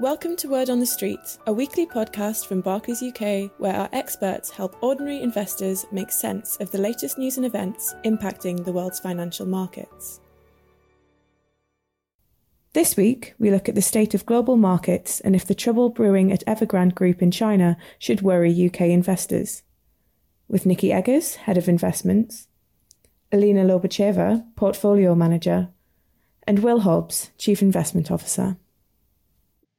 Welcome 0.00 0.36
to 0.36 0.48
Word 0.48 0.70
on 0.70 0.78
the 0.78 0.86
Street, 0.86 1.38
a 1.48 1.52
weekly 1.52 1.84
podcast 1.84 2.46
from 2.46 2.60
Barclays 2.60 3.02
UK 3.02 3.50
where 3.58 3.74
our 3.74 3.88
experts 3.92 4.48
help 4.48 4.80
ordinary 4.80 5.20
investors 5.20 5.86
make 5.90 6.12
sense 6.12 6.56
of 6.58 6.70
the 6.70 6.78
latest 6.78 7.18
news 7.18 7.36
and 7.36 7.44
events 7.44 7.96
impacting 8.04 8.64
the 8.64 8.70
world's 8.70 9.00
financial 9.00 9.44
markets. 9.44 10.20
This 12.74 12.96
week, 12.96 13.34
we 13.40 13.50
look 13.50 13.68
at 13.68 13.74
the 13.74 13.82
state 13.82 14.14
of 14.14 14.24
global 14.24 14.56
markets 14.56 15.18
and 15.18 15.34
if 15.34 15.44
the 15.44 15.52
trouble 15.52 15.88
brewing 15.88 16.30
at 16.30 16.46
Evergrande 16.46 16.94
Group 16.94 17.20
in 17.20 17.32
China 17.32 17.76
should 17.98 18.22
worry 18.22 18.66
UK 18.66 18.82
investors. 18.82 19.64
With 20.46 20.64
Nikki 20.64 20.92
Eggers, 20.92 21.34
Head 21.34 21.58
of 21.58 21.68
Investments, 21.68 22.46
Alina 23.32 23.64
Lobacheva, 23.64 24.44
Portfolio 24.54 25.16
Manager, 25.16 25.70
and 26.46 26.60
Will 26.60 26.82
Hobbs, 26.82 27.32
Chief 27.36 27.60
Investment 27.60 28.12
Officer. 28.12 28.58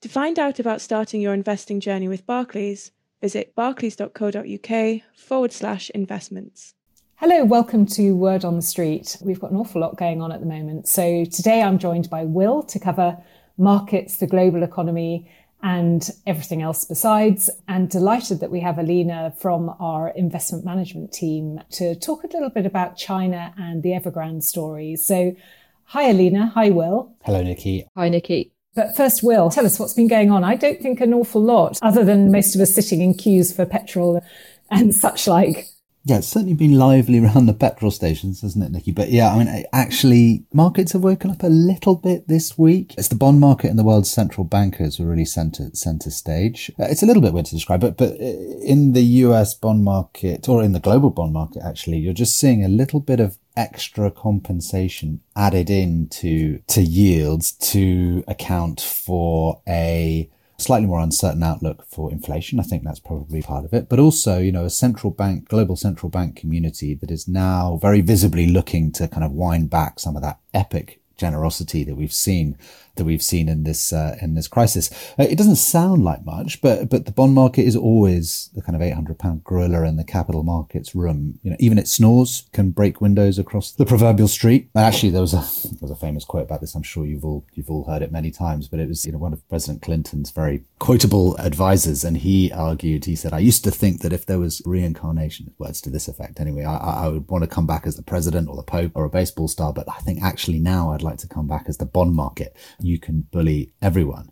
To 0.01 0.07
find 0.07 0.39
out 0.39 0.59
about 0.59 0.79
starting 0.79 1.19
your 1.19 1.33
investing 1.33 1.81
journey 1.81 2.07
with 2.07 2.25
Barclays, 2.25 2.91
visit 3.19 3.53
barclays.co.uk 3.53 5.01
forward 5.13 5.51
slash 5.51 5.89
investments. 5.89 6.73
Hello, 7.15 7.43
welcome 7.43 7.85
to 7.87 8.15
Word 8.15 8.45
on 8.45 8.55
the 8.55 8.61
Street. 8.61 9.17
We've 9.19 9.41
got 9.41 9.51
an 9.51 9.57
awful 9.57 9.81
lot 9.81 9.97
going 9.97 10.21
on 10.21 10.31
at 10.31 10.39
the 10.39 10.45
moment. 10.45 10.87
So 10.87 11.25
today 11.25 11.61
I'm 11.61 11.77
joined 11.77 12.09
by 12.09 12.23
Will 12.23 12.63
to 12.63 12.79
cover 12.79 13.17
markets, 13.57 14.15
the 14.17 14.27
global 14.27 14.63
economy, 14.63 15.29
and 15.61 16.09
everything 16.25 16.61
else 16.61 16.85
besides. 16.85 17.49
And 17.67 17.89
delighted 17.89 18.39
that 18.39 18.51
we 18.51 18.61
have 18.61 18.77
Alina 18.79 19.33
from 19.37 19.75
our 19.81 20.11
investment 20.11 20.63
management 20.63 21.11
team 21.11 21.59
to 21.71 21.93
talk 21.95 22.23
a 22.23 22.27
little 22.27 22.49
bit 22.49 22.65
about 22.65 22.95
China 22.95 23.53
and 23.57 23.83
the 23.83 23.89
Evergrande 23.89 24.43
story. 24.43 24.95
So, 24.95 25.35
hi, 25.83 26.09
Alina. 26.09 26.53
Hi, 26.55 26.69
Will. 26.69 27.13
Hello, 27.25 27.43
Nikki. 27.43 27.85
Hi, 27.97 28.07
Nikki. 28.07 28.53
But 28.79 28.95
first, 28.95 29.23
Will, 29.23 29.49
tell 29.49 29.65
us 29.65 29.77
what's 29.77 29.93
been 29.93 30.07
going 30.07 30.31
on. 30.31 30.45
I 30.45 30.55
don't 30.55 30.79
think 30.79 31.01
an 31.01 31.13
awful 31.13 31.43
lot, 31.43 31.77
other 31.81 32.05
than 32.05 32.31
most 32.31 32.55
of 32.55 32.61
us 32.61 32.73
sitting 32.73 33.01
in 33.01 33.13
queues 33.13 33.51
for 33.51 33.65
petrol 33.65 34.23
and 34.71 34.95
such 34.95 35.27
like. 35.27 35.65
Yeah, 36.05 36.19
it's 36.19 36.27
certainly 36.27 36.53
been 36.53 36.79
lively 36.79 37.19
around 37.19 37.47
the 37.47 37.53
petrol 37.53 37.91
stations, 37.91 38.39
hasn't 38.39 38.63
it, 38.63 38.71
Nikki? 38.71 38.93
But 38.93 39.09
yeah, 39.09 39.33
I 39.33 39.37
mean, 39.37 39.65
actually, 39.73 40.45
markets 40.53 40.93
have 40.93 41.03
woken 41.03 41.29
up 41.29 41.43
a 41.43 41.47
little 41.47 41.95
bit 41.95 42.29
this 42.29 42.57
week. 42.57 42.95
It's 42.97 43.09
the 43.09 43.15
bond 43.15 43.41
market 43.41 43.69
and 43.69 43.77
the 43.77 43.83
world's 43.83 44.09
central 44.09 44.45
bankers 44.45 44.95
who 44.95 45.03
really 45.03 45.25
center 45.25 45.71
center 45.73 46.09
stage. 46.09 46.71
Uh, 46.79 46.85
it's 46.85 47.03
a 47.03 47.05
little 47.05 47.21
bit 47.21 47.33
weird 47.33 47.47
to 47.47 47.55
describe, 47.55 47.81
but 47.81 47.97
but 47.97 48.13
uh, 48.13 48.23
in 48.63 48.93
the 48.93 49.03
U.S. 49.03 49.55
bond 49.55 49.83
market 49.83 50.47
or 50.47 50.63
in 50.63 50.71
the 50.71 50.79
global 50.79 51.09
bond 51.09 51.33
market, 51.33 51.63
actually, 51.65 51.97
you're 51.97 52.13
just 52.13 52.39
seeing 52.39 52.63
a 52.63 52.69
little 52.69 53.01
bit 53.01 53.19
of 53.19 53.37
extra 53.59 54.09
compensation 54.09 55.19
added 55.35 55.69
into 55.69 56.59
to 56.67 56.81
yields 56.81 57.51
to 57.51 58.23
account 58.25 58.79
for 58.79 59.61
a 59.67 60.29
slightly 60.57 60.87
more 60.87 61.01
uncertain 61.01 61.43
outlook 61.43 61.85
for 61.85 62.09
inflation. 62.09 62.59
I 62.59 62.63
think 62.63 62.83
that's 62.83 63.01
probably 63.01 63.41
part 63.41 63.65
of 63.65 63.73
it. 63.73 63.89
But 63.89 63.99
also, 63.99 64.39
you 64.39 64.51
know, 64.51 64.63
a 64.63 64.69
central 64.69 65.11
bank, 65.11 65.49
global 65.49 65.75
central 65.75 66.09
bank 66.09 66.37
community 66.37 66.93
that 66.95 67.11
is 67.11 67.27
now 67.27 67.77
very 67.81 67.99
visibly 67.99 68.47
looking 68.47 68.93
to 68.93 69.09
kind 69.09 69.25
of 69.25 69.33
wind 69.33 69.69
back 69.69 69.99
some 69.99 70.15
of 70.15 70.21
that 70.21 70.39
epic 70.53 71.01
generosity 71.17 71.83
that 71.83 71.95
we've 71.95 72.13
seen 72.13 72.57
that 72.99 73.05
we've 73.05 73.23
seen 73.23 73.49
in 73.49 73.63
this 73.63 73.91
uh, 73.91 74.15
in 74.21 74.35
this 74.35 74.47
crisis. 74.47 74.91
Uh, 75.17 75.23
it 75.23 75.37
doesn't 75.37 75.55
sound 75.55 76.03
like 76.03 76.23
much, 76.23 76.61
but 76.61 76.89
but 76.89 77.05
the 77.05 77.11
bond 77.11 77.33
market 77.33 77.63
is 77.63 77.75
always 77.75 78.51
the 78.53 78.61
kind 78.61 78.75
of 78.75 78.81
eight 78.81 78.93
hundred 78.93 79.17
pound 79.17 79.43
gorilla 79.43 79.83
in 79.83 79.95
the 79.95 80.03
capital 80.03 80.43
markets 80.43 80.93
room. 80.93 81.39
You 81.41 81.51
know, 81.51 81.57
even 81.59 81.79
it 81.79 81.87
snores 81.87 82.47
can 82.53 82.69
break 82.71 83.01
windows 83.01 83.39
across 83.39 83.71
the 83.71 83.85
proverbial 83.85 84.27
street. 84.27 84.69
Actually, 84.75 85.09
there 85.09 85.21
was 85.21 85.33
a 85.33 85.41
there 85.69 85.79
was 85.81 85.91
a 85.91 85.95
famous 85.95 86.25
quote 86.25 86.43
about 86.43 86.61
this. 86.61 86.75
I'm 86.75 86.83
sure 86.83 87.05
you've 87.05 87.25
all 87.25 87.45
you've 87.53 87.71
all 87.71 87.85
heard 87.85 88.01
it 88.01 88.11
many 88.11 88.29
times, 88.29 88.67
but 88.67 88.79
it 88.79 88.87
was 88.87 89.05
you 89.05 89.11
know 89.11 89.17
one 89.17 89.33
of 89.33 89.47
President 89.49 89.81
Clinton's 89.81 90.29
very 90.31 90.63
quotable 90.77 91.35
advisors, 91.37 92.03
and 92.03 92.17
he 92.17 92.51
argued. 92.51 93.05
He 93.05 93.15
said, 93.15 93.33
"I 93.33 93.39
used 93.39 93.63
to 93.63 93.71
think 93.71 94.01
that 94.01 94.13
if 94.13 94.25
there 94.25 94.39
was 94.39 94.61
reincarnation, 94.65 95.53
words 95.57 95.81
to 95.81 95.89
this 95.89 96.07
effect, 96.07 96.39
anyway, 96.39 96.65
I, 96.65 97.05
I 97.05 97.07
would 97.07 97.27
want 97.29 97.43
to 97.43 97.49
come 97.49 97.65
back 97.65 97.87
as 97.87 97.95
the 97.95 98.03
president 98.03 98.49
or 98.49 98.55
the 98.55 98.63
pope 98.63 98.91
or 98.95 99.05
a 99.05 99.09
baseball 99.09 99.47
star, 99.47 99.73
but 99.73 99.87
I 99.89 99.99
think 100.01 100.21
actually 100.21 100.59
now 100.59 100.91
I'd 100.91 101.01
like 101.01 101.17
to 101.19 101.27
come 101.27 101.47
back 101.47 101.65
as 101.67 101.77
the 101.77 101.85
bond 101.85 102.13
market." 102.13 102.55
Can 102.97 103.27
bully 103.31 103.73
everyone. 103.81 104.31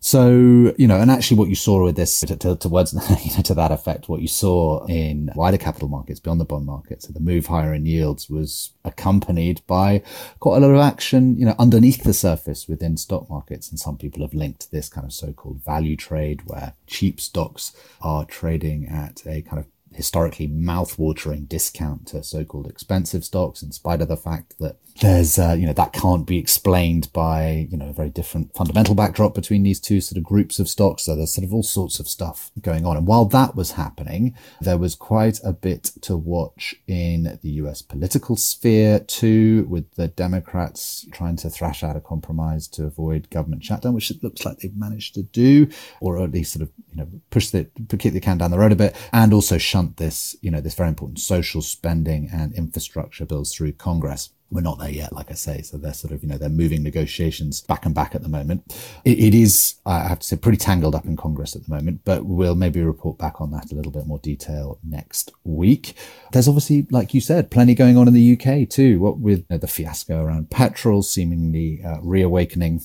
So, 0.00 0.74
you 0.78 0.86
know, 0.86 1.00
and 1.00 1.10
actually 1.10 1.38
what 1.38 1.48
you 1.48 1.56
saw 1.56 1.82
with 1.82 1.96
this, 1.96 2.20
to, 2.20 2.36
to, 2.36 2.56
to 2.56 2.68
words, 2.68 2.92
you 3.24 3.36
know, 3.36 3.42
to 3.42 3.54
that 3.54 3.72
effect, 3.72 4.08
what 4.08 4.20
you 4.20 4.28
saw 4.28 4.84
in 4.86 5.30
wider 5.34 5.58
capital 5.58 5.88
markets 5.88 6.20
beyond 6.20 6.40
the 6.40 6.44
bond 6.44 6.66
market, 6.66 7.02
so 7.02 7.12
the 7.12 7.20
move 7.20 7.46
higher 7.46 7.74
in 7.74 7.84
yields 7.84 8.30
was 8.30 8.72
accompanied 8.84 9.60
by 9.66 10.02
quite 10.38 10.58
a 10.58 10.60
lot 10.60 10.74
of 10.74 10.80
action, 10.80 11.36
you 11.36 11.44
know, 11.44 11.54
underneath 11.58 12.04
the 12.04 12.14
surface 12.14 12.68
within 12.68 12.96
stock 12.96 13.28
markets. 13.28 13.70
And 13.70 13.78
some 13.78 13.96
people 13.96 14.22
have 14.22 14.34
linked 14.34 14.70
this 14.70 14.88
kind 14.88 15.04
of 15.04 15.12
so-called 15.12 15.64
value 15.64 15.96
trade 15.96 16.42
where 16.46 16.74
cheap 16.86 17.20
stocks 17.20 17.72
are 18.00 18.24
trading 18.24 18.86
at 18.86 19.26
a 19.26 19.42
kind 19.42 19.58
of 19.58 19.66
historically 19.98 20.46
mouth-watering 20.46 21.44
discount 21.46 22.06
to 22.06 22.22
so-called 22.22 22.68
expensive 22.68 23.24
stocks 23.24 23.64
in 23.64 23.72
spite 23.72 24.00
of 24.00 24.06
the 24.06 24.16
fact 24.16 24.54
that 24.60 24.76
there's, 25.00 25.38
uh, 25.38 25.56
you 25.58 25.66
know, 25.66 25.72
that 25.72 25.92
can't 25.92 26.26
be 26.26 26.38
explained 26.38 27.12
by, 27.12 27.68
you 27.70 27.76
know, 27.76 27.88
a 27.88 27.92
very 27.92 28.10
different 28.10 28.54
fundamental 28.54 28.94
backdrop 28.94 29.34
between 29.34 29.62
these 29.62 29.80
two 29.80 30.00
sort 30.00 30.16
of 30.16 30.24
groups 30.24 30.58
of 30.58 30.68
stocks. 30.68 31.04
So 31.04 31.14
there's 31.14 31.32
sort 31.32 31.44
of 31.44 31.54
all 31.54 31.62
sorts 31.62 32.00
of 32.00 32.08
stuff 32.08 32.50
going 32.60 32.84
on. 32.84 32.96
And 32.96 33.06
while 33.06 33.24
that 33.26 33.54
was 33.54 33.72
happening, 33.72 34.34
there 34.60 34.78
was 34.78 34.94
quite 34.94 35.38
a 35.44 35.52
bit 35.52 35.84
to 36.02 36.16
watch 36.16 36.74
in 36.86 37.38
the 37.42 37.50
US 37.50 37.82
political 37.82 38.36
sphere 38.36 38.98
too, 39.00 39.66
with 39.68 39.92
the 39.94 40.08
Democrats 40.08 41.06
trying 41.12 41.36
to 41.36 41.50
thrash 41.50 41.82
out 41.82 41.96
a 41.96 42.00
compromise 42.00 42.66
to 42.68 42.84
avoid 42.84 43.30
government 43.30 43.64
shutdown, 43.64 43.94
which 43.94 44.10
it 44.10 44.22
looks 44.22 44.44
like 44.44 44.58
they've 44.58 44.76
managed 44.76 45.14
to 45.14 45.22
do, 45.22 45.68
or 46.00 46.20
at 46.20 46.32
least 46.32 46.54
sort 46.54 46.62
of, 46.62 46.70
you 46.90 46.96
know, 46.96 47.08
push 47.30 47.50
the, 47.50 47.68
kick 47.98 48.12
the 48.12 48.20
can 48.20 48.38
down 48.38 48.50
the 48.50 48.58
road 48.58 48.72
a 48.72 48.76
bit 48.76 48.96
and 49.12 49.32
also 49.32 49.58
shunt 49.58 49.87
this, 49.96 50.36
you 50.40 50.50
know, 50.50 50.60
this 50.60 50.74
very 50.74 50.88
important 50.88 51.18
social 51.18 51.62
spending 51.62 52.28
and 52.32 52.52
infrastructure 52.54 53.24
bills 53.24 53.54
through 53.54 53.72
Congress 53.72 54.30
we're 54.50 54.60
not 54.62 54.78
there 54.78 54.90
yet, 54.90 55.12
like 55.12 55.30
I 55.30 55.34
say. 55.34 55.62
So 55.62 55.76
they're 55.76 55.92
sort 55.92 56.12
of, 56.12 56.22
you 56.22 56.28
know, 56.28 56.38
they're 56.38 56.48
moving 56.48 56.82
negotiations 56.82 57.60
back 57.60 57.84
and 57.84 57.94
back 57.94 58.14
at 58.14 58.22
the 58.22 58.28
moment. 58.28 58.62
it, 59.04 59.18
it 59.18 59.34
is, 59.34 59.76
I 59.84 60.08
have 60.08 60.20
to 60.20 60.26
say, 60.26 60.36
pretty 60.36 60.58
tangled 60.58 60.94
up 60.94 61.04
in 61.04 61.16
Congress 61.16 61.54
at 61.54 61.64
the 61.66 61.74
moment, 61.74 62.00
but 62.04 62.24
we'll 62.24 62.54
maybe 62.54 62.82
report 62.82 63.18
back 63.18 63.40
on 63.40 63.50
that 63.50 63.70
a 63.70 63.74
little 63.74 63.92
bit 63.92 64.06
more 64.06 64.18
detail 64.18 64.78
next 64.82 65.32
week. 65.44 65.94
There's 66.32 66.48
obviously, 66.48 66.86
like 66.90 67.12
you 67.12 67.20
said, 67.20 67.50
plenty 67.50 67.74
going 67.74 67.96
on 67.96 68.08
in 68.08 68.14
the 68.14 68.38
UK 68.38 68.68
too. 68.68 69.00
What 69.00 69.18
with 69.18 69.40
you 69.40 69.46
know, 69.50 69.58
the 69.58 69.66
fiasco 69.66 70.24
around 70.24 70.50
petrol 70.50 71.02
seemingly 71.02 71.82
uh, 71.84 71.98
reawakening 72.00 72.82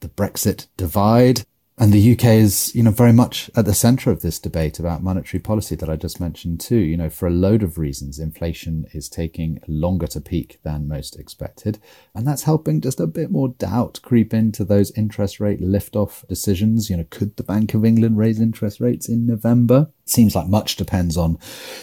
the 0.00 0.08
Brexit 0.08 0.66
divide. 0.76 1.46
And 1.78 1.92
the 1.92 2.12
UK 2.12 2.24
is, 2.24 2.74
you 2.74 2.82
know, 2.82 2.90
very 2.90 3.12
much 3.12 3.50
at 3.54 3.66
the 3.66 3.74
center 3.74 4.10
of 4.10 4.22
this 4.22 4.38
debate 4.38 4.78
about 4.78 5.02
monetary 5.02 5.42
policy 5.42 5.74
that 5.76 5.90
I 5.90 5.96
just 5.96 6.18
mentioned 6.18 6.58
too. 6.58 6.78
You 6.78 6.96
know, 6.96 7.10
for 7.10 7.26
a 7.26 7.30
load 7.30 7.62
of 7.62 7.76
reasons, 7.76 8.18
inflation 8.18 8.86
is 8.94 9.10
taking 9.10 9.60
longer 9.68 10.06
to 10.08 10.22
peak 10.22 10.58
than 10.62 10.88
most 10.88 11.18
expected. 11.18 11.78
And 12.14 12.26
that's 12.26 12.44
helping 12.44 12.80
just 12.80 12.98
a 12.98 13.06
bit 13.06 13.30
more 13.30 13.50
doubt 13.50 14.00
creep 14.02 14.32
into 14.32 14.64
those 14.64 14.90
interest 14.92 15.38
rate 15.38 15.60
liftoff 15.60 16.26
decisions. 16.28 16.88
You 16.88 16.96
know, 16.96 17.06
could 17.10 17.36
the 17.36 17.42
Bank 17.42 17.74
of 17.74 17.84
England 17.84 18.16
raise 18.16 18.40
interest 18.40 18.80
rates 18.80 19.06
in 19.06 19.26
November? 19.26 19.90
Seems 20.06 20.36
like 20.36 20.46
much 20.46 20.76
depends 20.76 21.16
on, 21.16 21.38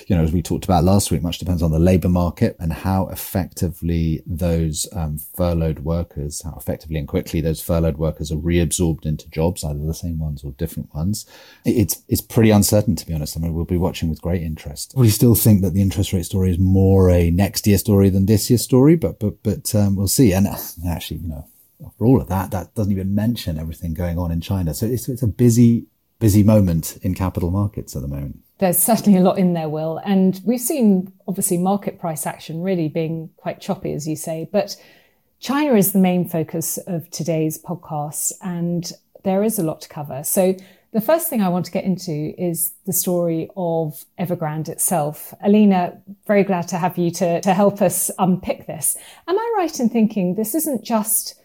you 0.08 0.16
know, 0.16 0.24
as 0.24 0.32
we 0.32 0.42
talked 0.42 0.64
about 0.64 0.84
last 0.84 1.12
week, 1.12 1.22
much 1.22 1.40
depends 1.40 1.62
on 1.62 1.72
the 1.72 1.80
labour 1.80 2.10
market 2.10 2.56
and 2.60 2.72
how 2.72 3.08
effectively 3.10 4.24
those 4.26 4.88
um, 4.94 5.18
furloughed 5.18 5.80
workers, 5.80 6.42
how 6.44 6.56
effectively 6.58 6.98
and 6.98 7.08
quickly 7.08 7.42
those 7.42 7.62
furloughed 7.62 7.98
workers 7.98 8.32
are 8.32 8.38
reabsorbed 8.38 9.06
into 9.06 9.30
jobs, 9.30 9.64
either 9.64 9.86
the 9.86 9.94
same 9.94 10.20
ones 10.20 10.44
or 10.44 10.52
different 10.54 10.94
ones. 10.96 11.26
It's 11.66 12.02
it's 12.08 12.22
pretty 12.22 12.50
uncertain 12.50 12.96
to 12.96 13.06
be 13.06 13.14
honest. 13.14 13.38
I 13.38 13.42
mean, 13.42 13.54
we'll 13.54 13.66
be 13.66 13.78
watching 13.78 14.10
with 14.10 14.22
great 14.22 14.42
interest. 14.42 14.94
We 14.96 15.10
still 15.10 15.36
think 15.36 15.62
that 15.62 15.74
the 15.74 15.82
interest 15.82 16.14
rate 16.14 16.26
story 16.26 16.52
is 16.52 16.60
more 16.60 17.10
a 17.10 17.30
next 17.30 17.68
year 17.68 17.78
story 17.78 18.10
than 18.10 18.26
this 18.26 18.50
year 18.50 18.58
story, 18.58 18.96
but 18.96 19.20
but 19.20 19.44
but 19.44 19.76
um, 19.76 19.96
we'll 19.98 20.08
see. 20.08 20.32
And 20.32 20.48
actually, 20.88 21.18
you 21.18 21.28
know, 21.28 21.48
for 21.98 22.06
all 22.06 22.22
of 22.22 22.30
that, 22.30 22.52
that 22.52 22.74
doesn't 22.76 22.92
even 22.92 23.14
mention 23.14 23.60
everything 23.60 23.94
going 23.94 24.18
on 24.18 24.32
in 24.32 24.40
China. 24.40 24.74
So 24.74 24.86
it's 24.86 25.10
it's 25.10 25.24
a 25.24 25.28
busy 25.28 25.88
busy 26.24 26.42
moment 26.42 26.98
in 27.02 27.14
capital 27.14 27.52
markets 27.52 27.98
at 27.98 28.02
the 28.02 28.08
moment. 28.08 28.40
There's 28.60 28.80
certainly 28.80 29.20
a 29.20 29.22
lot 29.22 29.38
in 29.38 29.52
there, 29.52 29.68
Will. 29.68 30.00
And 30.06 30.40
we've 30.46 30.62
seen 30.62 31.12
obviously 31.28 31.58
market 31.58 32.00
price 32.00 32.26
action 32.26 32.62
really 32.62 32.88
being 32.88 33.30
quite 33.36 33.60
choppy, 33.60 33.92
as 33.92 34.08
you 34.08 34.16
say. 34.16 34.48
But 34.50 34.78
China 35.42 35.76
is 35.76 35.92
the 35.92 36.00
main 36.00 36.30
focus 36.30 36.78
of 36.88 37.10
today's 37.10 37.62
podcast, 37.62 38.32
and 38.42 38.90
there 39.26 39.44
is 39.44 39.60
a 39.60 39.64
lot 39.64 39.82
to 39.82 39.90
cover. 39.90 40.24
So 40.24 40.56
the 40.94 41.02
first 41.02 41.28
thing 41.30 41.42
I 41.42 41.50
want 41.50 41.66
to 41.66 41.74
get 41.74 41.84
into 41.84 42.34
is 42.42 42.72
the 42.86 42.94
story 42.94 43.50
of 43.58 44.06
Evergrande 44.18 44.70
itself. 44.70 45.34
Alina, 45.44 46.02
very 46.26 46.46
glad 46.46 46.70
to 46.70 46.78
have 46.78 46.98
you 46.98 47.12
to, 47.12 47.42
to 47.42 47.54
help 47.54 47.82
us 47.82 48.10
unpick 48.18 48.66
this. 48.66 48.96
Am 49.28 49.38
I 49.38 49.54
right 49.58 49.78
in 49.78 49.90
thinking 49.90 50.36
this 50.36 50.56
isn't 50.56 50.86
just 50.86 51.36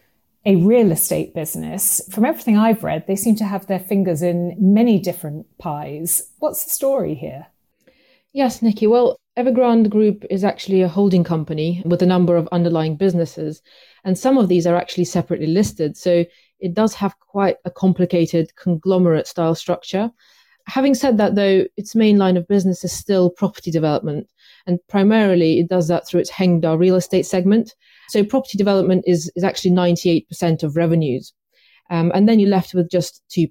a 0.48 0.56
real 0.56 0.90
estate 0.92 1.34
business. 1.34 2.00
From 2.10 2.24
everything 2.24 2.56
I've 2.56 2.82
read, 2.82 3.06
they 3.06 3.16
seem 3.16 3.36
to 3.36 3.44
have 3.44 3.66
their 3.66 3.78
fingers 3.78 4.22
in 4.22 4.56
many 4.58 4.98
different 4.98 5.46
pies. 5.58 6.22
What's 6.38 6.64
the 6.64 6.70
story 6.70 7.14
here? 7.14 7.48
Yes, 8.32 8.62
Nikki. 8.62 8.86
Well, 8.86 9.18
Evergrande 9.38 9.90
Group 9.90 10.24
is 10.30 10.44
actually 10.44 10.80
a 10.80 10.88
holding 10.88 11.22
company 11.22 11.82
with 11.84 12.00
a 12.00 12.06
number 12.06 12.34
of 12.34 12.48
underlying 12.50 12.96
businesses, 12.96 13.60
and 14.04 14.18
some 14.18 14.38
of 14.38 14.48
these 14.48 14.66
are 14.66 14.74
actually 14.74 15.04
separately 15.04 15.48
listed. 15.48 15.98
So 15.98 16.24
it 16.60 16.72
does 16.72 16.94
have 16.94 17.20
quite 17.20 17.56
a 17.66 17.70
complicated 17.70 18.56
conglomerate 18.56 19.26
style 19.26 19.54
structure. 19.54 20.10
Having 20.66 20.94
said 20.94 21.18
that, 21.18 21.34
though, 21.34 21.66
its 21.76 21.94
main 21.94 22.16
line 22.16 22.38
of 22.38 22.48
business 22.48 22.84
is 22.84 22.92
still 22.92 23.28
property 23.28 23.70
development, 23.70 24.26
and 24.68 24.78
primarily 24.86 25.58
it 25.58 25.68
does 25.68 25.88
that 25.88 26.06
through 26.06 26.20
its 26.20 26.30
Hengda 26.30 26.78
real 26.78 26.94
estate 26.94 27.24
segment. 27.24 27.74
So 28.10 28.22
property 28.22 28.58
development 28.58 29.04
is, 29.06 29.32
is 29.34 29.42
actually 29.42 29.72
98% 29.72 30.62
of 30.62 30.76
revenues. 30.76 31.32
Um, 31.90 32.12
and 32.14 32.28
then 32.28 32.38
you're 32.38 32.50
left 32.50 32.74
with 32.74 32.90
just 32.90 33.22
2%. 33.36 33.48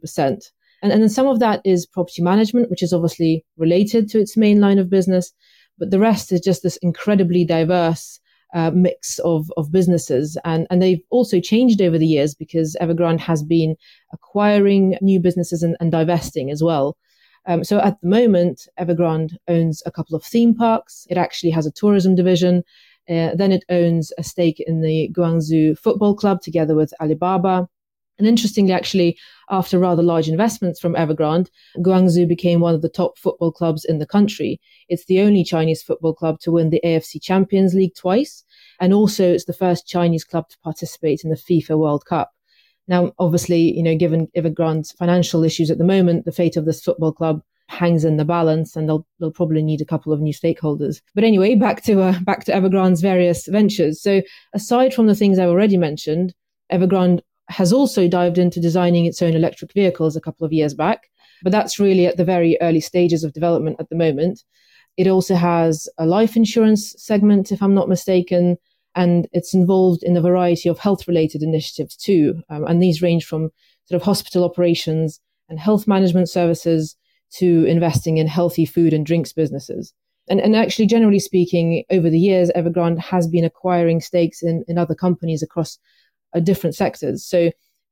And, 0.84 0.92
and 0.92 1.02
then 1.02 1.10
some 1.10 1.25
of 1.25 1.40
that 1.40 1.62
is 1.66 1.88
property 1.88 2.22
management, 2.22 2.69
which 2.69 2.84
is 2.84 2.94
obviously 2.94 3.44
related 3.58 4.10
to 4.10 4.19
its 4.19 4.38
main 4.38 4.62
line 4.62 4.78
of 4.78 4.92
business. 4.92 5.34
But 5.80 5.90
the 5.90 6.00
rest 6.00 6.31
is 6.31 6.40
just 6.40 6.62
this 6.62 6.78
incredibly 6.78 7.44
diverse 7.44 8.19
uh, 8.54 8.72
mix 8.72 9.18
of, 9.19 9.52
of 9.58 9.72
businesses. 9.72 10.38
And, 10.46 10.68
and 10.69 10.84
they've 10.84 11.02
also 11.10 11.40
changed 11.40 11.81
over 11.81 11.98
the 11.98 12.06
years 12.06 12.36
because 12.36 12.78
Evergrande 12.80 13.22
has 13.22 13.44
been 13.44 13.75
acquiring 14.14 14.98
new 15.02 15.19
businesses 15.19 15.64
and, 15.64 15.75
and 15.80 15.92
divesting 15.92 16.52
as 16.52 16.62
well. 16.64 16.96
Um, 17.47 17.63
so 17.63 17.79
at 17.79 17.99
the 18.01 18.07
moment, 18.07 18.67
Evergrande 18.77 19.35
owns 19.47 19.81
a 19.85 19.91
couple 19.91 20.15
of 20.15 20.23
theme 20.23 20.53
parks. 20.53 21.07
It 21.09 21.17
actually 21.17 21.51
has 21.51 21.65
a 21.65 21.71
tourism 21.71 22.13
division. 22.13 22.63
Uh, 23.09 23.33
then 23.35 23.53
it 23.53 23.63
owns 23.69 24.11
a 24.17 24.23
stake 24.23 24.59
in 24.67 24.81
the 24.81 25.09
Guangzhou 25.13 25.79
Football 25.79 26.13
Club 26.15 26.41
together 26.41 26.75
with 26.75 26.94
Alibaba. 26.99 27.69
And 28.17 28.27
interestingly, 28.27 28.73
actually, 28.73 29.17
after 29.49 29.79
rather 29.79 30.03
large 30.03 30.27
investments 30.27 30.79
from 30.79 30.95
Evergrande, 30.95 31.49
Guangzhou 31.77 32.27
became 32.27 32.59
one 32.59 32.73
of 32.73 32.81
the 32.81 32.89
top 32.89 33.17
football 33.17 33.51
clubs 33.51 33.85
in 33.85 33.99
the 33.99 34.07
country. 34.07 34.59
It's 34.89 35.05
the 35.05 35.21
only 35.21 35.44
Chinese 35.44 35.83
football 35.83 36.13
club 36.13 36.39
to 36.41 36.51
win 36.51 36.69
the 36.69 36.81
AFC 36.83 37.21
Champions 37.21 37.73
League 37.75 37.95
twice. 37.95 38.44
And 38.81 38.94
also, 38.94 39.31
it's 39.31 39.45
the 39.45 39.53
first 39.53 39.88
Chinese 39.88 40.23
club 40.23 40.49
to 40.49 40.57
participate 40.59 41.23
in 41.23 41.29
the 41.29 41.35
FIFA 41.35 41.77
World 41.77 42.05
Cup. 42.05 42.31
Now, 42.88 43.13
obviously, 43.19 43.75
you 43.75 43.84
know, 43.84 43.95
given 43.95 44.28
Evergrande's 44.36 44.92
financial 44.94 45.44
issues 45.44 45.69
at 45.69 45.78
the 45.78 45.84
moment, 45.84 46.25
the 46.25 46.31
fate 46.31 46.57
of 46.57 46.66
this 46.66 46.81
football 46.81 47.12
club 47.12 47.42
hangs 47.69 48.06
in 48.06 48.18
the 48.18 48.25
balance, 48.25 48.75
and 48.75 48.88
they'll 48.88 49.06
they'll 49.19 49.31
probably 49.31 49.62
need 49.62 49.81
a 49.81 49.86
couple 49.86 50.13
of 50.13 50.22
new 50.22 50.34
stakeholders. 50.34 51.01
But 51.13 51.24
anyway, 51.24 51.56
back 51.68 51.84
to 51.84 52.01
uh, 52.01 52.19
back 52.22 52.45
to 52.45 52.54
Evergrande's 52.54 53.01
various 53.01 53.48
ventures. 53.48 54.01
So, 54.01 54.22
aside 54.54 54.94
from 54.94 55.07
the 55.07 55.16
things 55.16 55.39
I've 55.39 55.50
already 55.50 55.78
mentioned, 55.78 56.34
Evergrande 56.72 57.22
has 57.50 57.72
also 57.72 58.07
dived 58.07 58.38
into 58.38 58.60
designing 58.60 59.06
its 59.06 59.22
own 59.22 59.33
electric 59.33 59.74
vehicles 59.74 60.16
a 60.16 60.22
couple 60.22 60.45
of 60.45 60.51
years 60.51 60.74
back, 60.74 61.10
but 61.44 61.51
that's 61.51 61.80
really 61.80 62.06
at 62.06 62.18
the 62.18 62.25
very 62.25 62.57
early 62.62 62.81
stages 62.81 63.24
of 63.24 63.33
development 63.33 63.78
at 63.80 63.90
the 63.90 63.95
moment. 63.95 64.44
It 64.98 65.07
also 65.07 65.36
has 65.36 65.88
a 65.98 66.06
life 66.06 66.36
insurance 66.36 66.95
segment, 66.98 67.51
if 67.51 67.62
I'm 67.62 67.75
not 67.75 67.88
mistaken, 67.88 68.57
and 68.97 69.27
it's 69.31 69.53
involved 69.53 70.01
in 70.01 70.17
a 70.17 70.21
variety 70.21 70.67
of 70.67 70.79
health 70.79 71.07
related 71.07 71.44
initiatives 71.44 71.95
too. 71.95 72.41
Um, 72.49 72.65
and 72.65 72.81
these 72.81 73.01
range 73.01 73.25
from 73.25 73.51
sort 73.85 74.01
of 74.01 74.05
hospital 74.05 74.44
operations 74.44 75.21
and 75.49 75.59
health 75.59 75.88
management 75.88 76.29
services 76.29 76.97
to 77.35 77.63
investing 77.65 78.17
in 78.17 78.25
healthy 78.25 78.65
food 78.65 78.94
and 78.94 79.05
drinks 79.05 79.31
businesses. 79.31 79.94
And, 80.27 80.41
and 80.41 80.55
actually, 80.55 80.88
generally 80.88 81.19
speaking, 81.19 81.83
over 81.91 82.09
the 82.09 82.19
years, 82.19 82.49
Evergrande 82.55 82.97
has 82.97 83.27
been 83.27 83.45
acquiring 83.45 84.01
stakes 84.01 84.41
in, 84.41 84.65
in 84.67 84.79
other 84.79 84.95
companies 84.95 85.44
across 85.44 85.77
uh, 86.35 86.39
different 86.39 86.75
sectors. 86.75 87.23
So, 87.23 87.51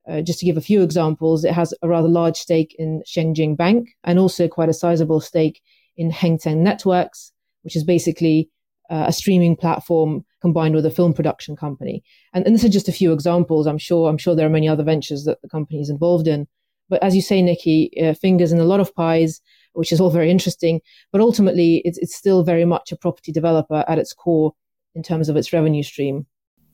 uh, 0.09 0.21
just 0.21 0.39
to 0.39 0.45
give 0.45 0.57
a 0.57 0.61
few 0.61 0.81
examples, 0.81 1.45
it 1.45 1.53
has 1.53 1.73
a 1.81 1.87
rather 1.87 2.07
large 2.07 2.35
stake 2.35 2.75
in 2.77 3.03
Shengjing 3.07 3.55
Bank 3.55 3.89
and 4.03 4.19
also 4.19 4.47
quite 4.47 4.69
a 4.69 4.73
sizable 4.73 5.21
stake 5.21 5.61
in 5.97 6.11
Hengteng 6.11 6.57
Networks, 6.57 7.31
which 7.63 7.75
is 7.75 7.83
basically 7.83 8.49
uh, 8.89 9.05
a 9.07 9.13
streaming 9.13 9.55
platform 9.55 10.25
combined 10.41 10.75
with 10.75 10.85
a 10.85 10.91
film 10.91 11.13
production 11.13 11.55
company. 11.55 12.03
And, 12.33 12.45
and 12.45 12.53
this 12.53 12.63
is 12.63 12.71
just 12.71 12.87
a 12.87 12.93
few 12.93 13.11
examples. 13.13 13.67
I'm 13.67 13.77
sure 13.77 14.09
I'm 14.09 14.17
sure 14.17 14.35
there 14.35 14.47
are 14.47 14.49
many 14.49 14.67
other 14.67 14.83
ventures 14.83 15.23
that 15.25 15.41
the 15.41 15.49
company 15.49 15.79
is 15.79 15.89
involved 15.89 16.27
in. 16.27 16.47
But 16.87 17.01
as 17.01 17.15
you 17.15 17.21
say, 17.21 17.41
Nikki, 17.41 17.91
uh, 18.01 18.13
fingers 18.13 18.51
in 18.51 18.59
a 18.59 18.65
lot 18.65 18.79
of 18.79 18.93
pies, 18.93 19.41
which 19.73 19.91
is 19.91 19.99
all 19.99 20.11
very 20.11 20.29
interesting. 20.29 20.81
But 21.11 21.21
ultimately, 21.21 21.81
it's, 21.83 21.97
it's 21.97 22.15
still 22.15 22.43
very 22.43 22.65
much 22.65 22.91
a 22.91 22.97
property 22.97 23.31
developer 23.31 23.83
at 23.87 23.97
its 23.97 24.13
core 24.13 24.53
in 24.93 25.01
terms 25.01 25.29
of 25.29 25.35
its 25.35 25.51
revenue 25.51 25.83
stream. 25.83 26.25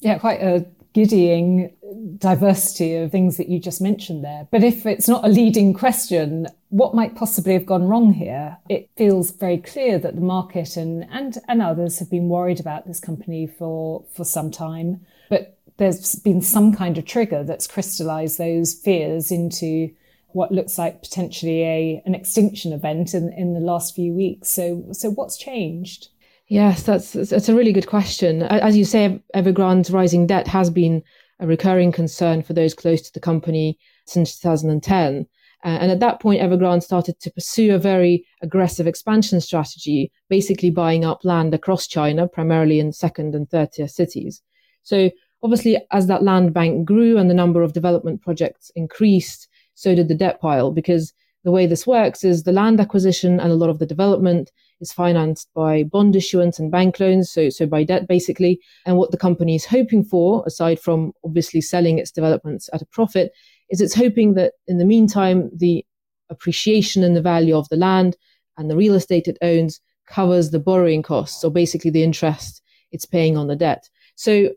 Yeah, 0.02 0.18
quite 0.18 0.42
a 0.42 0.66
giddying 0.94 1.74
diversity 2.18 2.96
of 2.96 3.12
things 3.12 3.38
that 3.38 3.50
you 3.50 3.60
just 3.60 3.82
mentioned 3.82 4.24
there. 4.24 4.48
But 4.52 4.64
if 4.64 4.86
it's 4.86 5.08
not 5.08 5.26
a 5.26 5.30
leading 5.30 5.74
question, 5.74 6.48
what 6.70 6.94
might 6.94 7.16
possibly 7.16 7.54
have 7.54 7.66
gone 7.66 7.88
wrong 7.88 8.14
here? 8.14 8.58
It 8.70 8.90
feels 8.98 9.32
very 9.32 9.58
clear 9.58 10.00
that 10.00 10.16
the 10.16 10.22
market 10.22 10.78
and, 10.78 11.06
and, 11.12 11.38
and 11.48 11.62
others 11.62 12.00
have 12.00 12.10
been 12.10 12.30
worried 12.30 12.60
about 12.60 12.88
this 12.88 13.00
company 13.00 13.48
for, 13.48 14.04
for 14.14 14.24
some 14.24 14.52
time. 14.52 15.02
But 15.30 15.58
there's 15.78 16.16
been 16.16 16.42
some 16.42 16.76
kind 16.76 16.98
of 16.98 17.06
trigger 17.06 17.44
that's 17.44 17.68
crystallized 17.68 18.38
those 18.38 18.74
fears 18.74 19.32
into 19.32 19.92
what 20.34 20.52
looks 20.52 20.78
like 20.78 21.02
potentially 21.02 21.64
a 21.64 22.02
an 22.06 22.16
extinction 22.16 22.72
event 22.72 23.14
in, 23.14 23.34
in 23.34 23.54
the 23.54 23.60
last 23.60 23.96
few 23.96 24.14
weeks. 24.14 24.50
So 24.50 24.86
so 24.92 25.10
what's 25.10 25.38
changed? 25.38 26.10
Yes, 26.52 26.84
that's 26.84 27.14
that's 27.14 27.48
a 27.48 27.56
really 27.56 27.72
good 27.72 27.88
question. 27.88 28.44
As 28.44 28.76
you 28.76 28.84
say, 28.84 29.24
Evergrande's 29.34 29.90
rising 29.90 30.28
debt 30.28 30.48
has 30.48 30.70
been 30.70 31.02
a 31.40 31.48
recurring 31.48 31.94
concern 31.94 32.44
for 32.44 32.52
those 32.52 32.74
close 32.74 33.02
to 33.04 33.14
the 33.14 33.22
company 33.22 33.80
since 34.06 34.38
2010. 34.38 35.28
Uh, 35.64 35.68
and 35.68 35.94
at 35.94 36.02
that 36.02 36.20
point, 36.20 36.42
Evergrande 36.42 36.84
started 36.84 37.18
to 37.22 37.32
pursue 37.32 37.74
a 37.74 37.80
very 37.80 38.26
aggressive 38.42 38.86
expansion 38.86 39.40
strategy, 39.40 40.12
basically 40.28 40.70
buying 40.70 41.06
up 41.06 41.24
land 41.24 41.54
across 41.54 41.88
China, 41.88 42.28
primarily 42.28 42.82
in 42.82 42.92
second 42.92 43.34
and 43.34 43.50
third 43.50 43.72
tier 43.72 43.88
cities. 43.88 44.42
So 44.84 45.10
obviously, 45.42 45.78
as 45.92 46.08
that 46.08 46.22
land 46.22 46.54
bank 46.54 46.86
grew 46.86 47.18
and 47.18 47.30
the 47.30 47.34
number 47.34 47.64
of 47.64 47.72
development 47.72 48.24
projects 48.24 48.74
increased, 48.76 49.48
so 49.74 49.96
did 49.96 50.10
the 50.10 50.16
debt 50.16 50.42
pile, 50.42 50.72
because 50.72 51.14
the 51.46 51.52
way 51.52 51.66
this 51.66 51.88
works 51.88 52.26
is 52.26 52.44
the 52.44 52.52
land 52.52 52.82
acquisition 52.82 53.40
and 53.40 53.54
a 53.54 53.56
lot 53.56 53.70
of 53.70 53.80
the 53.80 53.86
development 53.86 54.52
is 54.82 54.92
financed 54.92 55.50
by 55.54 55.84
bond 55.84 56.16
issuance 56.16 56.60
and 56.60 56.72
bank 56.72 57.00
loans, 57.00 57.32
so, 57.32 57.50
so 57.50 57.66
by 57.66 57.84
debt 57.84 58.08
basically. 58.08 58.60
And 58.86 58.98
what 58.98 59.12
the 59.12 59.18
company 59.18 59.56
is 59.56 59.66
hoping 59.66 60.04
for, 60.04 60.44
aside 60.46 60.80
from 60.80 61.14
obviously 61.24 61.62
selling 61.62 62.00
its 62.00 62.12
developments 62.12 62.70
at 62.74 62.82
a 62.82 62.86
profit, 62.88 63.32
is 63.70 63.80
it's 63.80 63.96
hoping 63.96 64.34
that 64.34 64.54
in 64.68 64.78
the 64.78 64.86
meantime, 64.86 65.50
the 65.56 65.86
appreciation 66.30 67.04
and 67.04 67.16
the 67.16 67.22
value 67.22 67.56
of 67.56 67.70
the 67.70 67.78
land 67.78 68.18
and 68.58 68.70
the 68.70 68.76
real 68.76 68.96
estate 68.96 69.28
it 69.28 69.38
owns 69.42 69.80
covers 70.08 70.50
the 70.50 70.60
borrowing 70.60 71.02
costs, 71.02 71.44
or 71.44 71.52
basically 71.52 71.92
the 71.92 72.04
interest 72.04 72.62
it's 72.92 73.06
paying 73.06 73.38
on 73.38 73.48
the 73.48 73.56
debt. 73.56 73.90
So 74.16 74.50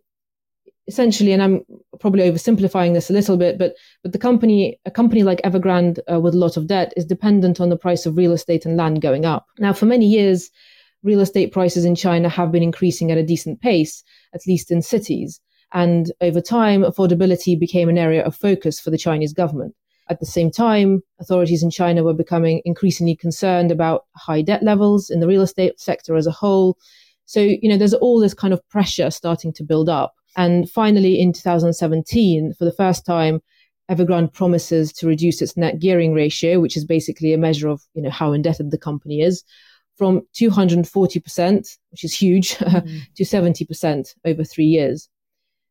essentially, 0.86 1.32
and 1.32 1.42
I'm 1.42 1.64
probably 2.00 2.30
oversimplifying 2.30 2.94
this 2.94 3.10
a 3.10 3.12
little 3.12 3.36
bit, 3.36 3.58
but 3.58 3.74
but 4.02 4.12
the 4.12 4.18
company, 4.18 4.78
a 4.84 4.90
company 4.90 5.22
like 5.22 5.40
Evergrande 5.42 5.98
uh, 6.12 6.20
with 6.20 6.34
a 6.34 6.38
lot 6.38 6.56
of 6.56 6.66
debt, 6.66 6.92
is 6.96 7.04
dependent 7.04 7.60
on 7.60 7.68
the 7.68 7.76
price 7.76 8.06
of 8.06 8.16
real 8.16 8.32
estate 8.32 8.66
and 8.66 8.76
land 8.76 9.00
going 9.00 9.24
up. 9.24 9.46
Now, 9.58 9.72
for 9.72 9.86
many 9.86 10.06
years, 10.06 10.50
real 11.02 11.20
estate 11.20 11.52
prices 11.52 11.84
in 11.84 11.94
China 11.94 12.28
have 12.28 12.50
been 12.50 12.62
increasing 12.62 13.10
at 13.10 13.18
a 13.18 13.22
decent 13.22 13.60
pace, 13.60 14.02
at 14.34 14.46
least 14.46 14.70
in 14.70 14.82
cities. 14.82 15.40
And 15.72 16.12
over 16.20 16.40
time, 16.40 16.82
affordability 16.82 17.58
became 17.58 17.88
an 17.88 17.98
area 17.98 18.24
of 18.24 18.36
focus 18.36 18.80
for 18.80 18.90
the 18.90 18.98
Chinese 18.98 19.32
government. 19.32 19.74
At 20.08 20.20
the 20.20 20.26
same 20.26 20.50
time, 20.50 21.02
authorities 21.18 21.62
in 21.62 21.70
China 21.70 22.04
were 22.04 22.14
becoming 22.14 22.60
increasingly 22.64 23.16
concerned 23.16 23.70
about 23.70 24.04
high 24.16 24.42
debt 24.42 24.62
levels 24.62 25.10
in 25.10 25.20
the 25.20 25.26
real 25.26 25.42
estate 25.42 25.80
sector 25.80 26.14
as 26.14 26.26
a 26.26 26.30
whole. 26.30 26.76
So, 27.24 27.40
you 27.40 27.68
know, 27.68 27.78
there's 27.78 27.94
all 27.94 28.20
this 28.20 28.34
kind 28.34 28.52
of 28.52 28.66
pressure 28.68 29.10
starting 29.10 29.52
to 29.54 29.64
build 29.64 29.88
up. 29.88 30.14
And 30.36 30.68
finally, 30.70 31.20
in 31.20 31.32
2017, 31.32 32.54
for 32.54 32.64
the 32.64 32.72
first 32.72 33.06
time, 33.06 33.40
Evergrande 33.90 34.32
promises 34.32 34.92
to 34.94 35.06
reduce 35.06 35.42
its 35.42 35.56
net 35.56 35.78
gearing 35.78 36.14
ratio, 36.14 36.58
which 36.60 36.76
is 36.76 36.84
basically 36.84 37.32
a 37.32 37.38
measure 37.38 37.68
of 37.68 37.82
you 37.94 38.02
know 38.02 38.10
how 38.10 38.32
indebted 38.32 38.70
the 38.70 38.78
company 38.78 39.20
is, 39.20 39.44
from 39.96 40.22
240%, 40.34 41.78
which 41.90 42.04
is 42.04 42.12
huge, 42.12 42.54
mm. 42.58 43.02
to 43.14 43.24
70% 43.24 44.14
over 44.24 44.42
three 44.42 44.64
years. 44.64 45.08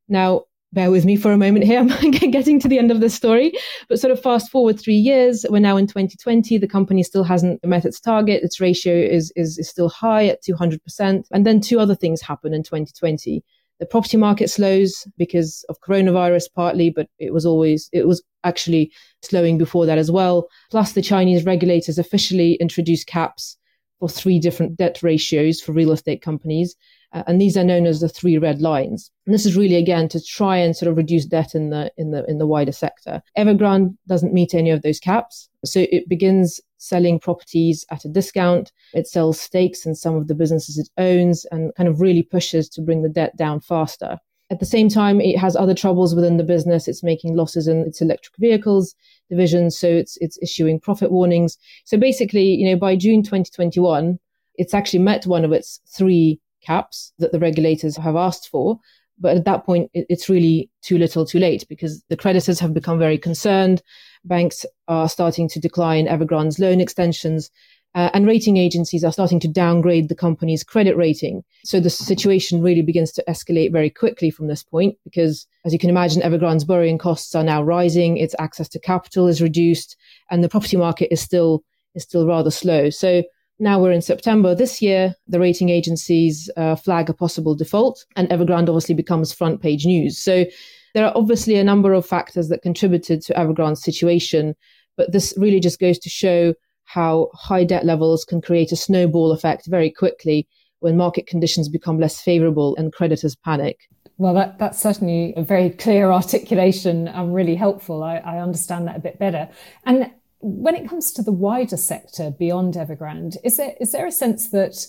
Now, 0.08 0.44
bear 0.74 0.92
with 0.92 1.06
me 1.06 1.16
for 1.16 1.32
a 1.32 1.38
moment 1.38 1.66
here. 1.66 1.80
I'm 1.90 2.12
getting 2.12 2.60
to 2.60 2.68
the 2.68 2.78
end 2.78 2.92
of 2.92 3.00
the 3.00 3.10
story, 3.10 3.54
but 3.90 4.00
sort 4.00 4.12
of 4.12 4.22
fast 4.22 4.52
forward 4.52 4.80
three 4.80 4.96
years. 4.96 5.46
We're 5.50 5.60
now 5.60 5.78
in 5.78 5.88
2020. 5.88 6.58
The 6.58 6.68
company 6.68 7.04
still 7.04 7.24
hasn't 7.24 7.64
met 7.66 7.86
its 7.86 8.00
target. 8.00 8.44
Its 8.44 8.60
ratio 8.60 8.96
is, 8.96 9.32
is, 9.36 9.58
is 9.58 9.70
still 9.70 9.90
high 9.90 10.28
at 10.28 10.44
200%. 10.44 11.26
And 11.32 11.46
then 11.46 11.62
two 11.62 11.80
other 11.80 11.96
things 11.96 12.22
happen 12.22 12.54
in 12.54 12.64
2020 12.64 13.44
the 13.80 13.86
property 13.86 14.18
market 14.18 14.50
slows 14.50 15.08
because 15.18 15.66
of 15.70 15.82
coronavirus 15.82 16.46
partly, 16.56 16.90
but 16.90 17.08
it 17.20 17.34
was 17.34 17.46
always, 17.46 17.90
it 17.92 18.08
was 18.08 18.24
actually 18.44 18.92
slowing 19.22 19.58
before 19.58 19.86
that 19.86 19.98
as 19.98 20.12
well. 20.12 20.48
Plus 20.72 20.94
the 20.94 21.02
Chinese 21.02 21.46
regulators 21.46 21.98
officially 21.98 22.54
introduced 22.56 23.08
caps 23.08 23.58
for 24.00 24.10
three 24.10 24.40
different 24.40 24.76
debt 24.76 25.02
ratios 25.02 25.62
for 25.62 25.72
real 25.72 25.92
estate 25.92 26.22
companies. 26.22 26.76
Uh, 27.14 27.24
and 27.28 27.40
these 27.40 27.56
are 27.56 27.64
known 27.64 27.86
as 27.86 28.02
the 28.02 28.10
three 28.10 28.38
red 28.38 28.62
lines. 28.62 29.12
And 29.26 29.34
this 29.34 29.46
is 29.46 29.56
really 29.56 29.76
again 29.76 30.10
to 30.10 30.22
try 30.22 30.58
and 30.58 30.76
sort 30.76 30.90
of 30.90 30.98
reduce 30.98 31.26
debt 31.26 31.56
in 31.56 31.70
the 31.70 31.92
in 31.98 32.12
the 32.12 32.26
in 32.26 32.38
the 32.38 32.48
wider 32.48 32.72
sector. 32.72 33.22
Evergrande 33.38 33.96
doesn't 34.08 34.34
meet 34.34 34.54
any 34.54 34.72
of 34.72 34.82
those 34.82 35.00
caps, 35.00 35.48
so 35.64 35.86
it 35.92 36.10
begins 36.10 36.60
selling 36.84 37.20
properties 37.20 37.86
at 37.90 38.06
a 38.06 38.10
discount. 38.10 38.72
It 38.94 39.08
sells 39.08 39.40
stakes 39.40 39.86
in 39.86 39.96
some 39.96 40.16
of 40.16 40.28
the 40.28 40.36
businesses 40.36 40.78
it 40.78 40.90
owns 41.02 41.46
and 41.52 41.74
kind 41.76 41.90
of 41.90 42.02
really 42.02 42.24
pushes 42.24 42.70
to 42.70 42.82
bring 42.82 43.02
the 43.02 43.10
debt 43.10 43.36
down 43.38 43.62
faster. 43.62 44.18
At 44.52 44.60
the 44.60 44.66
same 44.66 44.90
time, 44.90 45.22
it 45.22 45.38
has 45.38 45.56
other 45.56 45.74
troubles 45.74 46.14
within 46.14 46.38
the 46.38 46.44
business. 46.44 46.88
It's 46.88 47.02
making 47.02 47.36
losses 47.36 47.68
in 47.68 47.80
its 47.88 48.02
electric 48.02 48.36
vehicles 48.38 48.94
division, 49.30 49.72
so 49.72 49.88
it's 49.88 50.18
it's 50.22 50.38
issuing 50.44 50.80
profit 50.80 51.12
warnings. 51.12 51.58
So 51.86 51.98
basically, 51.98 52.44
you 52.44 52.70
know, 52.70 52.76
by 52.76 52.96
June 52.96 53.24
2021, 53.24 54.20
it's 54.56 54.74
actually 54.74 55.00
met 55.00 55.26
one 55.26 55.46
of 55.46 55.54
its 55.54 55.80
three 55.88 56.40
caps 56.64 57.14
that 57.20 57.32
the 57.32 57.40
regulators 57.40 57.98
have 57.98 58.16
asked 58.16 58.50
for. 58.50 58.80
But 59.24 59.38
at 59.38 59.46
that 59.46 59.66
point, 59.66 59.90
it's 59.94 60.28
really 60.30 60.70
too 60.82 60.98
little, 60.98 61.26
too 61.26 61.40
late 61.40 61.66
because 61.70 62.04
the 62.10 62.18
creditors 62.18 62.60
have 62.60 62.74
become 62.74 63.00
very 63.00 63.18
concerned. 63.18 63.82
Banks 64.26 64.66
are 64.90 65.08
starting 65.08 65.48
to 65.50 65.62
decline 65.62 66.08
Evergrande's 66.08 66.60
loan 66.60 66.82
extensions. 66.82 67.50
Uh, 67.96 68.10
and 68.14 68.28
rating 68.28 68.58
agencies 68.58 69.04
are 69.04 69.12
starting 69.14 69.40
to 69.40 69.48
downgrade 69.48 70.10
the 70.10 70.16
company's 70.16 70.64
credit 70.64 70.98
rating. 70.98 71.44
So 71.64 71.80
the 71.80 71.90
situation 71.90 72.62
really 72.62 72.82
begins 72.82 73.12
to 73.14 73.24
escalate 73.30 73.72
very 73.72 73.90
quickly 73.90 74.30
from 74.30 74.48
this 74.48 74.64
point 74.64 74.98
because, 75.06 75.48
as 75.64 75.72
you 75.72 75.80
can 75.80 75.92
imagine, 75.92 76.22
Evergrande's 76.22 76.66
borrowing 76.66 76.98
costs 76.98 77.34
are 77.34 77.44
now 77.44 77.64
rising, 77.64 78.18
its 78.18 78.36
access 78.40 78.68
to 78.70 78.80
capital 78.80 79.28
is 79.28 79.42
reduced, 79.42 79.96
and 80.30 80.44
the 80.44 80.50
property 80.50 80.76
market 80.76 81.14
is 81.14 81.22
still 81.22 81.64
is 81.96 82.04
still 82.04 82.26
rather 82.26 82.52
slow. 82.52 82.90
So 82.90 83.24
now 83.60 83.82
we're 83.82 83.92
in 83.92 84.02
September 84.02 84.56
this 84.56 84.82
year. 84.82 85.16
The 85.28 85.40
rating 85.40 85.70
agencies 85.70 86.50
uh, 86.58 86.76
flag 86.76 87.10
a 87.10 87.14
possible 87.14 87.56
default, 87.56 88.06
and 88.16 88.30
Evergrande 88.30 88.70
obviously 88.70 88.96
becomes 88.96 89.34
front 89.34 89.62
page 89.62 89.86
news. 89.86 90.18
So 90.18 90.46
there 90.94 91.06
are 91.06 91.16
obviously 91.16 91.56
a 91.56 91.64
number 91.64 91.94
of 91.94 92.06
factors 92.06 92.50
that 92.50 92.62
contributed 92.62 93.22
to 93.24 93.34
Evergrande's 93.34 93.84
situation, 93.84 94.56
but 94.98 95.12
this 95.12 95.34
really 95.38 95.60
just 95.60 95.80
goes 95.80 95.98
to 96.00 96.10
show 96.10 96.54
how 96.86 97.30
high 97.34 97.64
debt 97.64 97.86
levels 97.86 98.26
can 98.26 98.42
create 98.42 98.72
a 98.72 98.76
snowball 98.76 99.32
effect 99.32 99.66
very 99.68 99.90
quickly 99.90 100.48
when 100.80 100.98
market 100.98 101.28
conditions 101.28 101.70
become 101.70 102.00
less 102.00 102.22
favorable 102.22 102.76
and 102.76 102.92
creditors 102.92 103.36
panic. 103.36 103.88
Well, 104.18 104.34
that, 104.36 104.60
that's 104.60 104.82
certainly 104.82 105.34
a 105.36 105.42
very 105.42 105.70
clear 105.70 106.12
articulation 106.12 107.08
and 107.08 107.34
really 107.34 107.56
helpful. 107.56 108.04
I, 108.04 108.18
I 108.18 108.40
understand 108.40 108.88
that 108.88 108.98
a 108.98 109.00
bit 109.00 109.18
better. 109.18 109.50
And 109.86 110.12
when 110.44 110.76
it 110.76 110.88
comes 110.88 111.12
to 111.14 111.24
the 111.24 111.32
wider 111.32 111.78
sector 111.78 112.30
beyond 112.32 112.74
Evergrande, 112.74 113.38
is 113.44 113.58
there 113.58 113.74
is 113.80 113.94
there 113.94 114.06
a 114.06 114.12
sense 114.12 114.50
that 114.50 114.88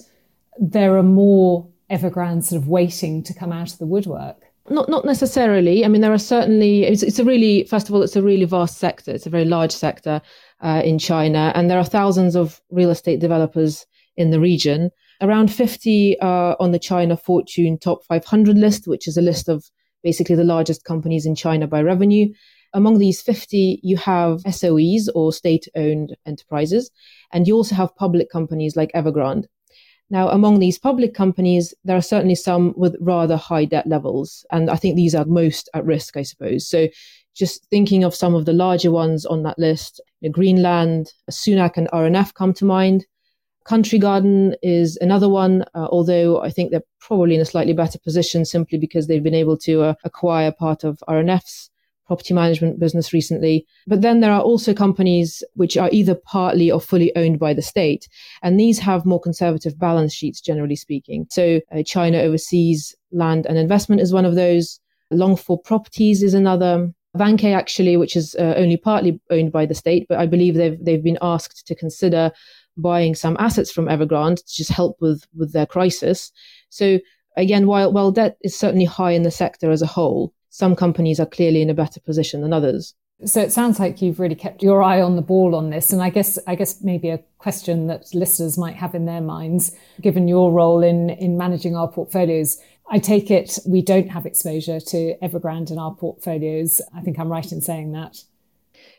there 0.58 0.96
are 0.96 1.02
more 1.02 1.68
Evergrandes 1.90 2.44
sort 2.44 2.60
of 2.60 2.68
waiting 2.68 3.22
to 3.22 3.32
come 3.32 3.52
out 3.52 3.72
of 3.72 3.78
the 3.78 3.86
woodwork? 3.86 4.42
Not 4.68 4.88
not 4.88 5.04
necessarily. 5.04 5.84
I 5.84 5.88
mean, 5.88 6.00
there 6.00 6.12
are 6.12 6.18
certainly. 6.18 6.84
It's, 6.84 7.02
it's 7.02 7.20
a 7.20 7.24
really 7.24 7.64
first 7.64 7.88
of 7.88 7.94
all, 7.94 8.02
it's 8.02 8.16
a 8.16 8.22
really 8.22 8.46
vast 8.46 8.78
sector. 8.78 9.12
It's 9.12 9.26
a 9.26 9.30
very 9.30 9.44
large 9.44 9.72
sector 9.72 10.20
uh, 10.60 10.82
in 10.84 10.98
China, 10.98 11.52
and 11.54 11.70
there 11.70 11.78
are 11.78 11.84
thousands 11.84 12.34
of 12.34 12.60
real 12.70 12.90
estate 12.90 13.20
developers 13.20 13.86
in 14.16 14.30
the 14.30 14.40
region. 14.40 14.90
Around 15.20 15.52
50 15.52 16.18
are 16.20 16.56
on 16.58 16.72
the 16.72 16.78
China 16.78 17.16
Fortune 17.16 17.78
Top 17.78 18.04
500 18.08 18.58
list, 18.58 18.88
which 18.88 19.06
is 19.06 19.16
a 19.16 19.22
list 19.22 19.48
of 19.48 19.64
basically 20.02 20.34
the 20.34 20.44
largest 20.44 20.84
companies 20.84 21.24
in 21.24 21.34
China 21.36 21.66
by 21.68 21.80
revenue. 21.80 22.28
Among 22.74 22.98
these 22.98 23.22
50, 23.22 23.80
you 23.84 23.96
have 23.98 24.42
SOEs 24.42 25.08
or 25.14 25.32
state 25.32 25.68
owned 25.76 26.16
enterprises, 26.26 26.90
and 27.32 27.46
you 27.46 27.54
also 27.54 27.76
have 27.76 27.94
public 27.94 28.28
companies 28.30 28.74
like 28.74 28.90
Evergrande. 28.92 29.46
Now, 30.10 30.28
among 30.28 30.58
these 30.58 30.76
public 30.76 31.14
companies, 31.14 31.72
there 31.84 31.96
are 31.96 32.02
certainly 32.02 32.34
some 32.34 32.74
with 32.76 32.96
rather 33.00 33.36
high 33.36 33.64
debt 33.64 33.86
levels, 33.86 34.44
and 34.50 34.68
I 34.70 34.76
think 34.76 34.96
these 34.96 35.14
are 35.14 35.24
most 35.24 35.70
at 35.72 35.84
risk, 35.84 36.16
I 36.16 36.22
suppose. 36.22 36.68
So, 36.68 36.88
just 37.34 37.64
thinking 37.70 38.02
of 38.02 38.14
some 38.14 38.34
of 38.34 38.44
the 38.44 38.52
larger 38.52 38.90
ones 38.90 39.24
on 39.24 39.44
that 39.44 39.58
list, 39.58 40.00
Greenland, 40.32 41.12
Sunac, 41.30 41.76
and 41.76 41.88
R&F 41.92 42.34
come 42.34 42.52
to 42.54 42.64
mind. 42.64 43.06
Country 43.64 43.98
Garden 43.98 44.56
is 44.62 44.98
another 45.00 45.28
one, 45.28 45.62
uh, 45.74 45.88
although 45.90 46.40
I 46.42 46.50
think 46.50 46.70
they're 46.70 46.82
probably 47.00 47.34
in 47.36 47.40
a 47.40 47.46
slightly 47.46 47.72
better 47.72 47.98
position 47.98 48.44
simply 48.44 48.78
because 48.78 49.06
they've 49.06 49.22
been 49.22 49.34
able 49.34 49.56
to 49.58 49.82
uh, 49.82 49.94
acquire 50.04 50.52
part 50.52 50.84
of 50.84 51.02
R&F's 51.08 51.70
property 52.06 52.34
management 52.34 52.78
business 52.78 53.12
recently. 53.12 53.66
But 53.86 54.02
then 54.02 54.20
there 54.20 54.32
are 54.32 54.42
also 54.42 54.74
companies 54.74 55.42
which 55.54 55.76
are 55.76 55.88
either 55.92 56.14
partly 56.14 56.70
or 56.70 56.80
fully 56.80 57.14
owned 57.16 57.38
by 57.38 57.54
the 57.54 57.62
state. 57.62 58.08
And 58.42 58.58
these 58.58 58.78
have 58.78 59.06
more 59.06 59.20
conservative 59.20 59.78
balance 59.78 60.12
sheets, 60.12 60.40
generally 60.40 60.76
speaking. 60.76 61.26
So 61.30 61.60
uh, 61.72 61.82
China 61.82 62.18
Overseas 62.18 62.94
Land 63.12 63.46
and 63.46 63.58
Investment 63.58 64.00
is 64.00 64.12
one 64.12 64.24
of 64.24 64.34
those. 64.34 64.80
Longfor 65.12 65.62
Properties 65.64 66.22
is 66.22 66.34
another. 66.34 66.92
Vanke 67.16 67.54
actually, 67.54 67.96
which 67.96 68.16
is 68.16 68.34
uh, 68.34 68.54
only 68.56 68.76
partly 68.76 69.20
owned 69.30 69.52
by 69.52 69.66
the 69.66 69.74
state, 69.74 70.06
but 70.08 70.18
I 70.18 70.26
believe 70.26 70.54
they've 70.54 70.82
they've 70.84 71.04
been 71.04 71.18
asked 71.22 71.64
to 71.68 71.74
consider 71.74 72.32
buying 72.76 73.14
some 73.14 73.36
assets 73.38 73.70
from 73.70 73.86
Evergrande 73.86 74.44
to 74.44 74.54
just 74.54 74.70
help 74.70 74.96
with 75.00 75.24
with 75.36 75.52
their 75.52 75.66
crisis. 75.66 76.32
So 76.70 76.98
again, 77.36 77.68
while 77.68 77.92
while 77.92 78.10
debt 78.10 78.36
is 78.42 78.58
certainly 78.58 78.84
high 78.84 79.12
in 79.12 79.22
the 79.22 79.30
sector 79.30 79.70
as 79.70 79.82
a 79.82 79.86
whole, 79.86 80.33
some 80.54 80.76
companies 80.76 81.18
are 81.18 81.26
clearly 81.26 81.62
in 81.62 81.68
a 81.68 81.74
better 81.74 81.98
position 81.98 82.40
than 82.40 82.52
others. 82.52 82.94
So 83.24 83.40
it 83.40 83.50
sounds 83.50 83.80
like 83.80 84.00
you've 84.00 84.20
really 84.20 84.36
kept 84.36 84.62
your 84.62 84.84
eye 84.84 85.02
on 85.02 85.16
the 85.16 85.22
ball 85.22 85.56
on 85.56 85.70
this. 85.70 85.92
And 85.92 86.00
I 86.00 86.10
guess, 86.10 86.38
I 86.46 86.54
guess 86.54 86.80
maybe 86.80 87.10
a 87.10 87.18
question 87.38 87.88
that 87.88 88.14
listeners 88.14 88.56
might 88.56 88.76
have 88.76 88.94
in 88.94 89.04
their 89.04 89.20
minds, 89.20 89.74
given 90.00 90.28
your 90.28 90.52
role 90.52 90.84
in, 90.84 91.10
in 91.10 91.36
managing 91.36 91.74
our 91.74 91.90
portfolios. 91.90 92.56
I 92.88 93.00
take 93.00 93.32
it 93.32 93.58
we 93.66 93.82
don't 93.82 94.10
have 94.10 94.26
exposure 94.26 94.78
to 94.78 95.16
Evergrande 95.20 95.72
in 95.72 95.78
our 95.78 95.92
portfolios. 95.92 96.80
I 96.94 97.00
think 97.00 97.18
I'm 97.18 97.32
right 97.32 97.50
in 97.50 97.60
saying 97.60 97.90
that. 97.90 98.18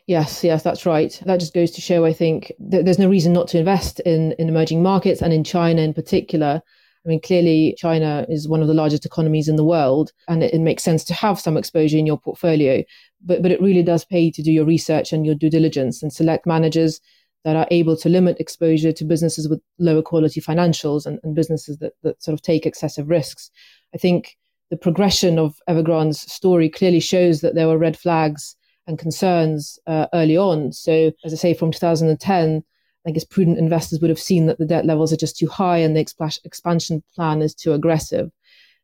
Yes, 0.08 0.44
yes, 0.44 0.62
that's 0.62 0.86
right. 0.86 1.18
That 1.26 1.40
just 1.40 1.54
goes 1.54 1.72
to 1.72 1.82
show, 1.82 2.04
I 2.04 2.12
think, 2.12 2.52
that 2.60 2.84
there's 2.84 3.00
no 3.00 3.08
reason 3.08 3.32
not 3.32 3.48
to 3.50 3.60
invest 3.60 4.02
in, 4.02 4.34
in 4.34 4.50
emerging 4.50 4.84
markets 4.84 5.22
and 5.22 5.32
in 5.32 5.46
China 5.46 5.82
in 5.82 5.94
particular. 5.94 6.62
I 7.06 7.10
mean, 7.10 7.22
clearly 7.22 7.76
China 7.78 8.26
is 8.30 8.48
one 8.48 8.62
of 8.62 8.68
the 8.68 8.74
largest 8.74 9.06
economies 9.06 9.48
in 9.48 9.58
the 9.58 9.64
world, 9.64 10.12
and 10.28 10.44
it, 10.44 10.54
it, 10.54 10.60
makes 10.60 10.84
sense 10.84 11.04
to 11.06 11.14
have 11.14 11.40
some 11.40 11.56
exposure 11.56 11.98
in 11.98 12.08
your 12.08 12.20
portfolio. 12.20 12.84
But 13.24 13.42
but 13.42 13.52
it 13.52 13.62
really 13.62 13.84
does 13.84 14.04
pay 14.04 14.32
to 14.32 14.42
do 14.42 14.52
your 14.52 14.66
research 14.66 15.14
and 15.14 15.26
your 15.26 15.36
due 15.36 15.50
diligence 15.50 16.02
and 16.02 16.12
select 16.12 16.48
managers 16.48 17.00
that 17.44 17.56
are 17.56 17.68
able 17.70 17.96
to 17.96 18.10
limit 18.10 18.40
exposure 18.40 18.92
to 18.92 19.06
businesses 19.06 19.48
with 19.48 19.62
lower 19.78 20.02
quality 20.02 20.42
financials 20.42 21.06
and, 21.06 21.20
and 21.24 21.36
businesses 21.36 21.78
that, 21.78 21.94
that 22.02 22.22
sort 22.22 22.34
of 22.34 22.42
take 22.42 22.66
excessive 22.66 23.08
risks. 23.08 23.52
I 23.94 24.00
think 24.00 24.36
the 24.72 24.78
progression 24.78 25.38
of 25.38 25.56
Evergrande's 25.70 26.22
story 26.22 26.70
clearly 26.70 27.00
shows 27.00 27.42
that 27.42 27.54
there 27.54 27.68
were 27.68 27.78
red 27.78 27.98
flags 27.98 28.56
and 28.88 28.98
concerns 28.98 29.78
uh, 29.86 30.08
early 30.14 30.38
on. 30.38 30.72
So, 30.72 31.12
as 31.24 31.34
I 31.34 31.38
say, 31.38 31.54
from 31.54 31.72
2010, 31.72 32.64
I 33.06 33.12
guess 33.12 33.24
prudent 33.24 33.58
investors 33.58 34.00
would 34.00 34.10
have 34.10 34.20
seen 34.20 34.48
that 34.48 34.58
the 34.58 34.66
debt 34.66 34.86
levels 34.86 35.14
are 35.14 35.18
just 35.18 35.38
too 35.38 35.48
high 35.48 35.78
and 35.78 35.96
the 35.96 36.04
exp- 36.04 36.40
expansion 36.44 37.04
plan 37.16 37.42
is 37.42 37.54
too 37.54 37.74
aggressive. 37.74 38.32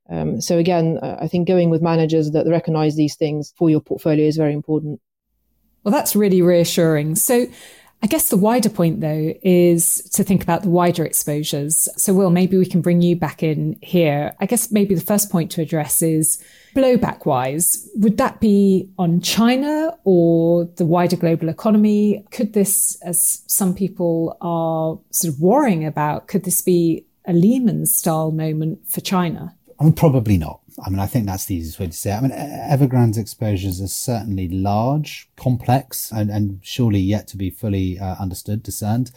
Um, 0.09 0.41
so 0.41 0.57
again, 0.57 0.99
I 1.01 1.27
think 1.27 1.47
going 1.47 1.69
with 1.69 1.81
managers 1.81 2.31
that 2.31 2.47
recognize 2.47 2.95
these 2.95 3.15
things 3.15 3.53
for 3.57 3.69
your 3.69 3.79
portfolio 3.81 4.27
is 4.27 4.37
very 4.37 4.53
important. 4.53 4.99
Well, 5.83 5.91
that's 5.91 6.15
really 6.15 6.41
reassuring. 6.41 7.15
So 7.15 7.47
I 8.03 8.07
guess 8.07 8.29
the 8.29 8.37
wider 8.37 8.69
point, 8.69 9.01
though, 9.01 9.33
is 9.43 10.01
to 10.13 10.23
think 10.23 10.41
about 10.41 10.63
the 10.63 10.69
wider 10.69 11.05
exposures. 11.05 11.87
So, 11.97 12.13
Will, 12.13 12.31
maybe 12.31 12.57
we 12.57 12.65
can 12.65 12.81
bring 12.81 13.01
you 13.01 13.15
back 13.15 13.43
in 13.43 13.77
here. 13.81 14.33
I 14.39 14.47
guess 14.47 14.71
maybe 14.71 14.95
the 14.95 15.01
first 15.01 15.29
point 15.29 15.51
to 15.51 15.61
address 15.61 16.01
is 16.01 16.43
blowback 16.75 17.25
wise. 17.25 17.87
Would 17.95 18.17
that 18.17 18.39
be 18.39 18.89
on 18.97 19.21
China 19.21 19.97
or 20.03 20.65
the 20.77 20.85
wider 20.85 21.15
global 21.15 21.49
economy? 21.49 22.25
Could 22.31 22.53
this, 22.53 22.99
as 23.03 23.43
some 23.45 23.75
people 23.75 24.35
are 24.41 24.97
sort 25.11 25.33
of 25.33 25.39
worrying 25.39 25.85
about, 25.85 26.27
could 26.27 26.43
this 26.43 26.61
be 26.61 27.05
a 27.25 27.33
Lehman 27.33 27.85
style 27.85 28.31
moment 28.31 28.79
for 28.87 29.01
China? 29.01 29.55
Probably 29.95 30.37
not. 30.37 30.60
I 30.83 30.89
mean, 30.89 30.99
I 30.99 31.07
think 31.07 31.25
that's 31.25 31.45
the 31.45 31.55
easiest 31.55 31.79
way 31.79 31.87
to 31.87 31.91
say 31.91 32.11
it. 32.11 32.15
I 32.15 32.21
mean, 32.21 32.31
Evergrande's 32.31 33.17
exposures 33.17 33.81
are 33.81 33.87
certainly 33.87 34.47
large, 34.47 35.29
complex, 35.35 36.11
and, 36.11 36.29
and 36.29 36.59
surely 36.61 36.99
yet 36.99 37.27
to 37.29 37.37
be 37.37 37.49
fully 37.49 37.99
uh, 37.99 38.15
understood, 38.19 38.63
discerned. 38.63 39.11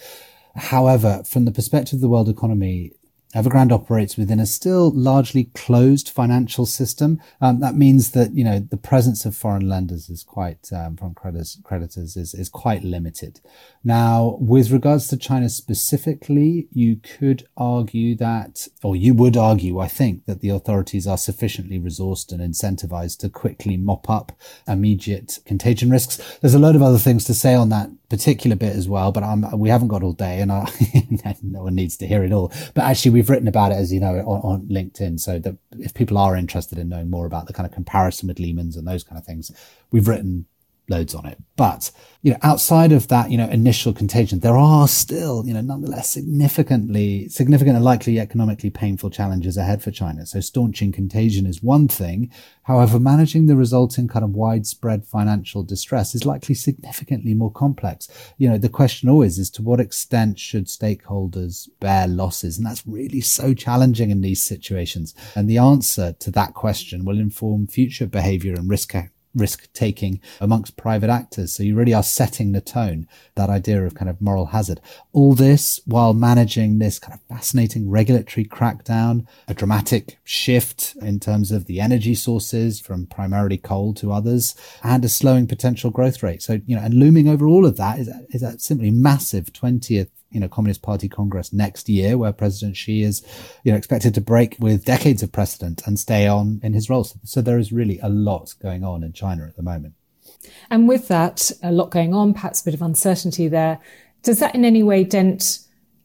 However, 0.56 1.22
from 1.24 1.44
the 1.44 1.52
perspective 1.52 1.94
of 1.94 2.00
the 2.00 2.08
world 2.08 2.28
economy, 2.28 2.92
Evergrande 3.34 3.72
operates 3.72 4.16
within 4.16 4.38
a 4.38 4.46
still 4.46 4.90
largely 4.90 5.44
closed 5.54 6.08
financial 6.08 6.66
system. 6.66 7.20
Um, 7.40 7.60
that 7.60 7.74
means 7.74 8.12
that 8.12 8.34
you 8.34 8.44
know 8.44 8.58
the 8.60 8.76
presence 8.76 9.24
of 9.24 9.36
foreign 9.36 9.68
lenders 9.68 10.08
is 10.08 10.22
quite 10.22 10.72
um, 10.72 10.96
from 10.96 11.14
creditors, 11.14 11.58
creditors 11.64 12.16
is 12.16 12.34
is 12.34 12.48
quite 12.48 12.84
limited. 12.84 13.40
Now, 13.82 14.38
with 14.40 14.70
regards 14.70 15.08
to 15.08 15.16
China 15.16 15.48
specifically, 15.48 16.68
you 16.72 16.96
could 16.96 17.46
argue 17.56 18.14
that, 18.16 18.68
or 18.82 18.96
you 18.96 19.14
would 19.14 19.36
argue, 19.36 19.78
I 19.78 19.88
think, 19.88 20.26
that 20.26 20.40
the 20.40 20.48
authorities 20.50 21.06
are 21.06 21.18
sufficiently 21.18 21.78
resourced 21.78 22.32
and 22.32 22.40
incentivized 22.40 23.18
to 23.18 23.28
quickly 23.28 23.76
mop 23.76 24.08
up 24.08 24.32
immediate 24.66 25.40
contagion 25.44 25.90
risks. 25.90 26.38
There's 26.40 26.54
a 26.54 26.58
load 26.58 26.76
of 26.76 26.82
other 26.82 26.98
things 26.98 27.24
to 27.24 27.34
say 27.34 27.54
on 27.54 27.68
that 27.70 27.90
particular 28.16 28.56
bit 28.56 28.76
as 28.76 28.88
well, 28.88 29.12
but 29.12 29.22
I'm, 29.22 29.58
we 29.58 29.68
haven't 29.68 29.88
got 29.88 30.02
all 30.02 30.12
day, 30.12 30.40
and 30.40 30.52
I, 30.52 30.70
no 31.42 31.64
one 31.64 31.74
needs 31.74 31.96
to 31.98 32.06
hear 32.06 32.22
it 32.22 32.32
all. 32.32 32.52
But 32.74 32.84
actually, 32.84 33.10
we've 33.12 33.30
written 33.30 33.48
about 33.48 33.72
it, 33.72 33.76
as 33.76 33.92
you 33.92 34.00
know, 34.00 34.16
on, 34.18 34.40
on 34.42 34.60
LinkedIn. 34.68 35.20
So 35.20 35.38
that 35.38 35.56
if 35.78 35.94
people 35.94 36.18
are 36.18 36.36
interested 36.36 36.78
in 36.78 36.88
knowing 36.88 37.10
more 37.10 37.26
about 37.26 37.46
the 37.46 37.52
kind 37.52 37.66
of 37.66 37.72
comparison 37.72 38.28
with 38.28 38.38
Lehman's 38.38 38.76
and 38.76 38.86
those 38.86 39.02
kind 39.04 39.18
of 39.18 39.24
things, 39.24 39.50
we've 39.90 40.08
written 40.08 40.46
loads 40.88 41.14
on 41.14 41.26
it. 41.26 41.38
But, 41.56 41.90
you 42.22 42.32
know, 42.32 42.38
outside 42.42 42.90
of 42.90 43.08
that, 43.08 43.30
you 43.30 43.38
know, 43.38 43.48
initial 43.48 43.92
contagion, 43.92 44.40
there 44.40 44.56
are 44.56 44.88
still, 44.88 45.46
you 45.46 45.54
know, 45.54 45.60
nonetheless 45.60 46.10
significantly, 46.10 47.28
significant 47.28 47.76
and 47.76 47.84
likely 47.84 48.18
economically 48.18 48.70
painful 48.70 49.10
challenges 49.10 49.56
ahead 49.56 49.82
for 49.82 49.90
China. 49.90 50.26
So 50.26 50.40
staunching 50.40 50.90
contagion 50.90 51.46
is 51.46 51.62
one 51.62 51.86
thing. 51.86 52.30
However, 52.64 52.98
managing 52.98 53.46
the 53.46 53.56
resulting 53.56 54.08
kind 54.08 54.24
of 54.24 54.34
widespread 54.34 55.06
financial 55.06 55.62
distress 55.62 56.14
is 56.14 56.26
likely 56.26 56.54
significantly 56.54 57.34
more 57.34 57.52
complex. 57.52 58.08
You 58.36 58.50
know, 58.50 58.58
the 58.58 58.68
question 58.68 59.08
always 59.08 59.38
is 59.38 59.50
to 59.50 59.62
what 59.62 59.80
extent 59.80 60.38
should 60.38 60.66
stakeholders 60.66 61.68
bear 61.78 62.08
losses? 62.08 62.58
And 62.58 62.66
that's 62.66 62.86
really 62.86 63.20
so 63.20 63.54
challenging 63.54 64.10
in 64.10 64.22
these 64.22 64.42
situations. 64.42 65.14
And 65.36 65.48
the 65.48 65.58
answer 65.58 66.14
to 66.14 66.30
that 66.32 66.54
question 66.54 67.04
will 67.04 67.20
inform 67.20 67.68
future 67.68 68.06
behavior 68.06 68.54
and 68.54 68.68
risk 68.68 68.92
risk 69.34 69.72
taking 69.72 70.20
amongst 70.40 70.76
private 70.76 71.10
actors. 71.10 71.52
So 71.52 71.62
you 71.62 71.74
really 71.74 71.94
are 71.94 72.02
setting 72.02 72.52
the 72.52 72.60
tone, 72.60 73.08
that 73.34 73.50
idea 73.50 73.84
of 73.84 73.94
kind 73.94 74.08
of 74.08 74.20
moral 74.20 74.46
hazard. 74.46 74.80
All 75.12 75.34
this 75.34 75.80
while 75.86 76.14
managing 76.14 76.78
this 76.78 76.98
kind 76.98 77.14
of 77.14 77.36
fascinating 77.36 77.90
regulatory 77.90 78.44
crackdown, 78.44 79.26
a 79.48 79.54
dramatic 79.54 80.18
shift 80.24 80.96
in 81.00 81.20
terms 81.20 81.50
of 81.50 81.66
the 81.66 81.80
energy 81.80 82.14
sources 82.14 82.80
from 82.80 83.06
primarily 83.06 83.58
coal 83.58 83.94
to 83.94 84.12
others, 84.12 84.54
and 84.82 85.04
a 85.04 85.08
slowing 85.08 85.46
potential 85.46 85.90
growth 85.90 86.22
rate. 86.22 86.42
So, 86.42 86.60
you 86.66 86.76
know, 86.76 86.82
and 86.82 86.94
looming 86.94 87.28
over 87.28 87.46
all 87.46 87.66
of 87.66 87.76
that 87.76 87.98
is, 87.98 88.08
is 88.30 88.42
a 88.42 88.58
simply 88.58 88.90
massive 88.90 89.52
20th 89.52 90.10
you 90.34 90.40
know, 90.40 90.48
Communist 90.48 90.82
Party 90.82 91.08
Congress 91.08 91.52
next 91.52 91.88
year, 91.88 92.18
where 92.18 92.32
President 92.32 92.76
Xi 92.76 93.02
is, 93.02 93.24
you 93.62 93.72
know, 93.72 93.78
expected 93.78 94.14
to 94.14 94.20
break 94.20 94.56
with 94.58 94.84
decades 94.84 95.22
of 95.22 95.32
precedent 95.32 95.82
and 95.86 95.98
stay 95.98 96.26
on 96.26 96.60
in 96.62 96.74
his 96.74 96.90
role. 96.90 97.04
So 97.22 97.40
there 97.40 97.58
is 97.58 97.72
really 97.72 97.98
a 98.00 98.08
lot 98.08 98.54
going 98.60 98.84
on 98.84 99.02
in 99.02 99.12
China 99.12 99.46
at 99.46 99.56
the 99.56 99.62
moment. 99.62 99.94
And 100.70 100.88
with 100.88 101.08
that, 101.08 101.50
a 101.62 101.72
lot 101.72 101.90
going 101.90 102.12
on, 102.12 102.34
perhaps 102.34 102.60
a 102.60 102.64
bit 102.64 102.74
of 102.74 102.82
uncertainty 102.82 103.48
there. 103.48 103.78
Does 104.22 104.40
that 104.40 104.54
in 104.54 104.64
any 104.64 104.82
way 104.82 105.04
dent 105.04 105.60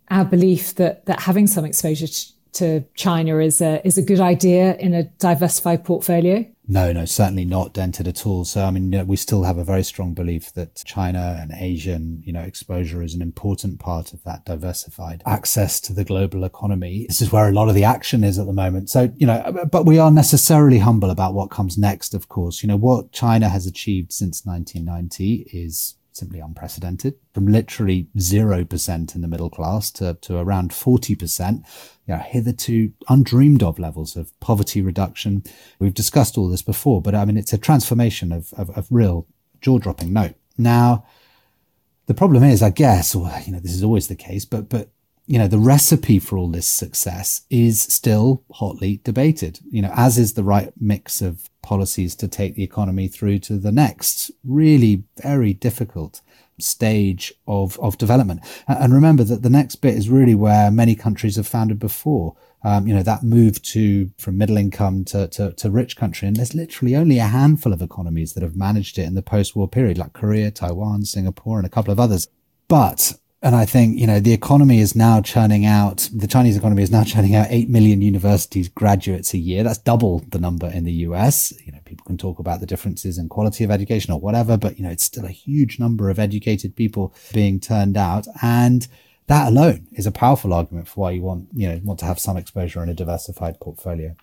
our 0.10 0.26
belief 0.26 0.76
that 0.76 1.06
that 1.06 1.22
having 1.22 1.48
some 1.48 1.66
exposure 1.66 2.08
to 2.54 2.84
China 2.96 3.38
is 3.40 3.62
a 3.62 3.86
is 3.86 3.98
a 3.98 4.02
good 4.02 4.20
idea 4.20 4.76
in 4.76 4.94
a 4.94 5.04
diversified 5.04 5.84
portfolio? 5.84 6.46
No, 6.72 6.94
no, 6.94 7.04
certainly 7.06 7.46
not 7.46 7.74
dented 7.74 8.08
at 8.08 8.28
all. 8.28 8.46
So, 8.46 8.64
I 8.64 8.70
mean, 8.70 9.08
we 9.08 9.16
still 9.16 9.42
have 9.42 9.58
a 9.58 9.64
very 9.64 9.82
strong 9.82 10.14
belief 10.14 10.54
that 10.54 10.84
China 10.86 11.36
and 11.42 11.52
Asian, 11.52 12.22
you 12.24 12.32
know, 12.32 12.44
exposure 12.44 13.02
is 13.02 13.16
an 13.16 13.24
important 13.24 13.80
part 13.80 14.14
of 14.14 14.24
that 14.26 14.46
diversified 14.46 15.24
access 15.26 15.80
to 15.82 15.94
the 15.94 16.04
global 16.04 16.44
economy. 16.44 17.08
This 17.08 17.24
is 17.24 17.32
where 17.32 17.50
a 17.50 17.52
lot 17.52 17.70
of 17.70 17.76
the 17.76 17.86
action 17.86 18.24
is 18.24 18.38
at 18.38 18.46
the 18.46 18.54
moment. 18.54 18.92
So, 18.92 19.12
you 19.18 19.26
know, 19.26 19.34
uh, 19.34 19.66
but 19.66 19.88
we 19.88 19.98
are 19.98 20.12
necessarily 20.12 20.78
humble 20.78 21.10
about 21.10 21.34
what 21.34 21.50
comes 21.50 21.76
next, 21.76 22.14
of 22.14 22.30
course. 22.30 22.62
You 22.62 22.68
know, 22.68 22.78
what 22.78 23.12
China 23.12 23.50
has 23.50 23.66
achieved 23.66 24.14
since 24.14 24.46
1990 24.46 25.50
is 25.52 25.96
simply 26.20 26.40
unprecedented 26.40 27.16
from 27.34 27.48
literally 27.48 28.08
0% 28.18 29.16
in 29.16 29.22
the 29.22 29.28
middle 29.28 29.50
class 29.50 29.90
to, 29.92 30.16
to 30.22 30.38
around 30.38 30.72
40%, 30.72 31.64
you 32.06 32.14
know, 32.14 32.20
hitherto 32.20 32.92
undreamed 33.08 33.64
of 33.64 33.80
levels 33.80 34.16
of 34.16 34.38
poverty 34.40 34.82
reduction. 34.82 35.44
We've 35.80 35.94
discussed 35.94 36.38
all 36.38 36.50
this 36.50 36.62
before, 36.62 37.02
but 37.02 37.16
I 37.16 37.26
mean, 37.26 37.38
it's 37.38 37.54
a 37.54 37.58
transformation 37.58 38.32
of, 38.32 38.54
of, 38.54 38.70
of 38.78 38.88
real 38.92 39.26
jaw 39.62 39.80
dropping 39.80 40.14
note. 40.14 40.36
Now, 40.58 41.06
the 42.06 42.14
problem 42.14 42.44
is, 42.44 42.62
I 42.62 42.70
guess, 42.70 43.16
or, 43.16 43.32
you 43.46 43.54
know, 43.54 43.60
this 43.60 43.74
is 43.74 43.84
always 43.84 44.08
the 44.08 44.16
case, 44.16 44.46
but, 44.46 44.70
but 44.70 44.90
you 45.30 45.38
know, 45.38 45.48
the 45.48 45.60
recipe 45.60 46.18
for 46.18 46.40
all 46.40 46.50
this 46.50 46.68
success 46.68 47.42
is 47.52 47.80
still 47.80 48.44
hotly 48.54 49.00
debated, 49.04 49.60
you 49.70 49.80
know, 49.80 49.94
as 49.96 50.18
is 50.18 50.34
the 50.34 50.44
right 50.44 50.74
mix 50.80 51.22
of 51.22 51.52
policies 51.62 52.16
to 52.16 52.28
take 52.28 52.56
the 52.56 52.64
economy 52.64 53.08
through 53.08 53.38
to 53.38 53.58
the 53.58 53.72
next 53.72 54.32
really 54.44 55.04
very 55.22 55.54
difficult 55.54 56.22
stage 56.58 57.32
of, 57.48 57.80
of 57.80 57.96
development. 58.00 58.42
And 58.68 58.92
remember 58.92 59.24
that 59.26 59.44
the 59.44 59.52
next 59.52 59.76
bit 59.76 59.94
is 59.94 60.10
really 60.10 60.34
where 60.34 60.72
many 60.72 60.96
countries 60.96 61.36
have 61.36 61.48
found 61.48 61.70
it 61.70 61.78
before. 61.78 62.36
Um, 62.64 62.88
you 62.88 62.96
know, 62.96 63.04
that 63.04 63.22
move 63.22 63.62
to 63.62 64.10
from 64.18 64.36
middle 64.36 64.58
income 64.58 65.06
to, 65.06 65.28
to, 65.28 65.54
to 65.54 65.70
rich 65.70 65.96
country. 65.96 66.28
And 66.28 66.38
there's 66.38 66.56
literally 66.56 66.96
only 66.96 67.20
a 67.20 67.28
handful 67.28 67.72
of 67.72 67.84
economies 67.84 68.34
that 68.34 68.42
have 68.42 68.56
managed 68.56 68.98
it 68.98 69.04
in 69.04 69.14
the 69.14 69.22
post-war 69.22 69.68
period, 69.68 70.00
like 70.00 70.14
Korea, 70.14 70.50
Taiwan, 70.50 71.06
Singapore, 71.06 71.60
and 71.60 71.68
a 71.68 71.70
couple 71.70 71.92
of 71.92 72.00
others. 72.00 72.28
But 72.68 73.14
and 73.42 73.56
I 73.56 73.66
think, 73.66 73.98
you 73.98 74.06
know, 74.06 74.20
the 74.20 74.34
economy 74.34 74.80
is 74.80 74.96
now 74.96 75.22
churning 75.22 75.66
out, 75.66 76.10
the 76.14 76.28
Chinese 76.28 76.58
economy 76.58 76.84
is 76.84 76.92
now 76.92 77.06
churning 77.06 77.36
out 77.36 77.48
8 77.50 77.70
million 77.70 78.02
universities 78.02 78.68
graduates 78.68 79.34
a 79.34 79.38
year. 79.38 79.64
That's 79.64 79.78
double 79.78 80.20
the 80.30 80.40
number 80.40 80.68
in 80.68 80.84
the 80.84 80.92
US. 80.92 81.54
You 81.66 81.72
know, 81.72 81.80
people 81.86 82.06
can 82.06 82.18
talk 82.18 82.40
about 82.40 82.60
the 82.60 82.66
differences 82.66 83.18
in 83.18 83.30
quality 83.30 83.64
of 83.64 83.72
education 83.72 84.14
or 84.14 84.20
whatever, 84.20 84.58
but, 84.58 84.78
you 84.78 84.84
know, 84.84 84.92
it's 84.92 85.06
still 85.06 85.24
a 85.24 85.30
huge 85.30 85.80
number 85.80 86.10
of 86.10 86.20
educated 86.20 86.76
people 86.76 87.14
being 87.34 87.62
turned 87.62 87.96
out. 87.96 88.28
And 88.42 88.86
that 89.28 89.48
alone 89.48 89.88
is 89.94 90.06
a 90.06 90.12
powerful 90.12 90.54
argument 90.54 90.90
for 90.90 91.02
why 91.02 91.12
you 91.12 91.22
want, 91.22 91.48
you 91.54 91.70
know, 91.70 91.80
want 91.84 92.00
to 92.00 92.06
have 92.06 92.20
some 92.20 92.36
exposure 92.36 92.84
in 92.84 92.90
a 92.90 92.94
diversified 92.94 93.62
portfolio. 93.62 94.18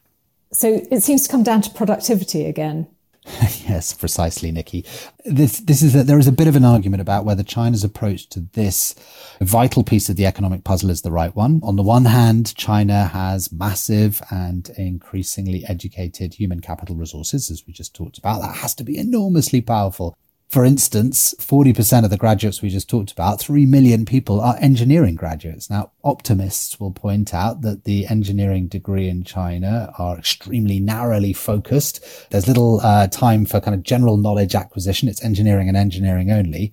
So 0.53 0.83
it 0.91 1.03
seems 1.03 1.23
to 1.23 1.31
come 1.31 1.43
down 1.43 1.63
to 1.63 1.71
productivity 1.71 2.45
again. 2.45 2.87
yes, 3.69 3.93
precisely, 3.93 4.53
Nikki. 4.53 4.85
This 5.25 5.59
this 5.61 5.83
is 5.83 5.97
a, 5.97 6.05
there 6.05 6.19
is 6.19 6.29
a 6.29 6.33
bit 6.33 6.47
of 6.47 6.55
an 6.55 6.65
argument 6.65 7.01
about 7.01 7.25
whether 7.25 7.43
China's 7.43 7.83
approach 7.83 8.29
to 8.31 8.41
this 8.53 8.95
vital 9.41 9.83
piece 9.83 10.09
of 10.09 10.17
the 10.17 10.27
economic 10.27 10.63
puzzle 10.63 10.91
is 10.91 11.03
the 11.03 11.11
right 11.11 11.35
one. 11.35 11.61
On 11.65 11.77
the 11.77 11.83
one 11.83 12.05
hand, 12.05 12.55
China 12.55 13.07
has 13.07 13.51
massive 13.53 14.23
and 14.31 14.71
increasingly 14.77 15.65
educated 15.67 16.35
human 16.35 16.61
capital 16.61 16.95
resources, 16.95 17.51
as 17.51 17.65
we 17.67 17.73
just 17.73 17.95
talked 17.95 18.17
about. 18.17 18.43
That 18.43 18.57
has 18.57 18.75
to 18.77 18.85
be 18.85 18.97
enormously 18.97 19.61
powerful 19.61 20.17
for 20.49 20.65
instance, 20.65 21.35
40% 21.39 22.05
of 22.05 22.11
the 22.11 22.17
graduates 22.17 22.63
we 22.63 22.69
just 22.69 22.89
talked 22.89 23.11
about, 23.11 23.41
3 23.41 23.67
million 23.67 24.05
people 24.05 24.41
are 24.41 24.57
engineering 24.61 25.17
graduates. 25.17 25.69
Now, 25.69 25.91
optimists 26.05 26.79
will 26.79 26.93
point 26.93 27.35
out 27.35 27.63
that 27.63 27.83
the 27.85 28.07
engineering 28.07 28.69
degree 28.69 29.09
in 29.09 29.25
China 29.25 29.93
are 29.99 30.17
extremely 30.17 30.79
narrowly 30.79 31.33
focused. 31.33 32.31
There's 32.31 32.47
little 32.47 32.81
uh, 32.81 33.09
time 33.09 33.45
for 33.45 33.61
kind 33.61 33.75
of 33.75 33.83
general 33.83 34.17
knowledge 34.17 34.55
acquisition. 34.55 35.09
It's 35.09 35.25
engineering 35.25 35.69
and 35.69 35.77
engineering 35.77 36.31
only. 36.31 36.73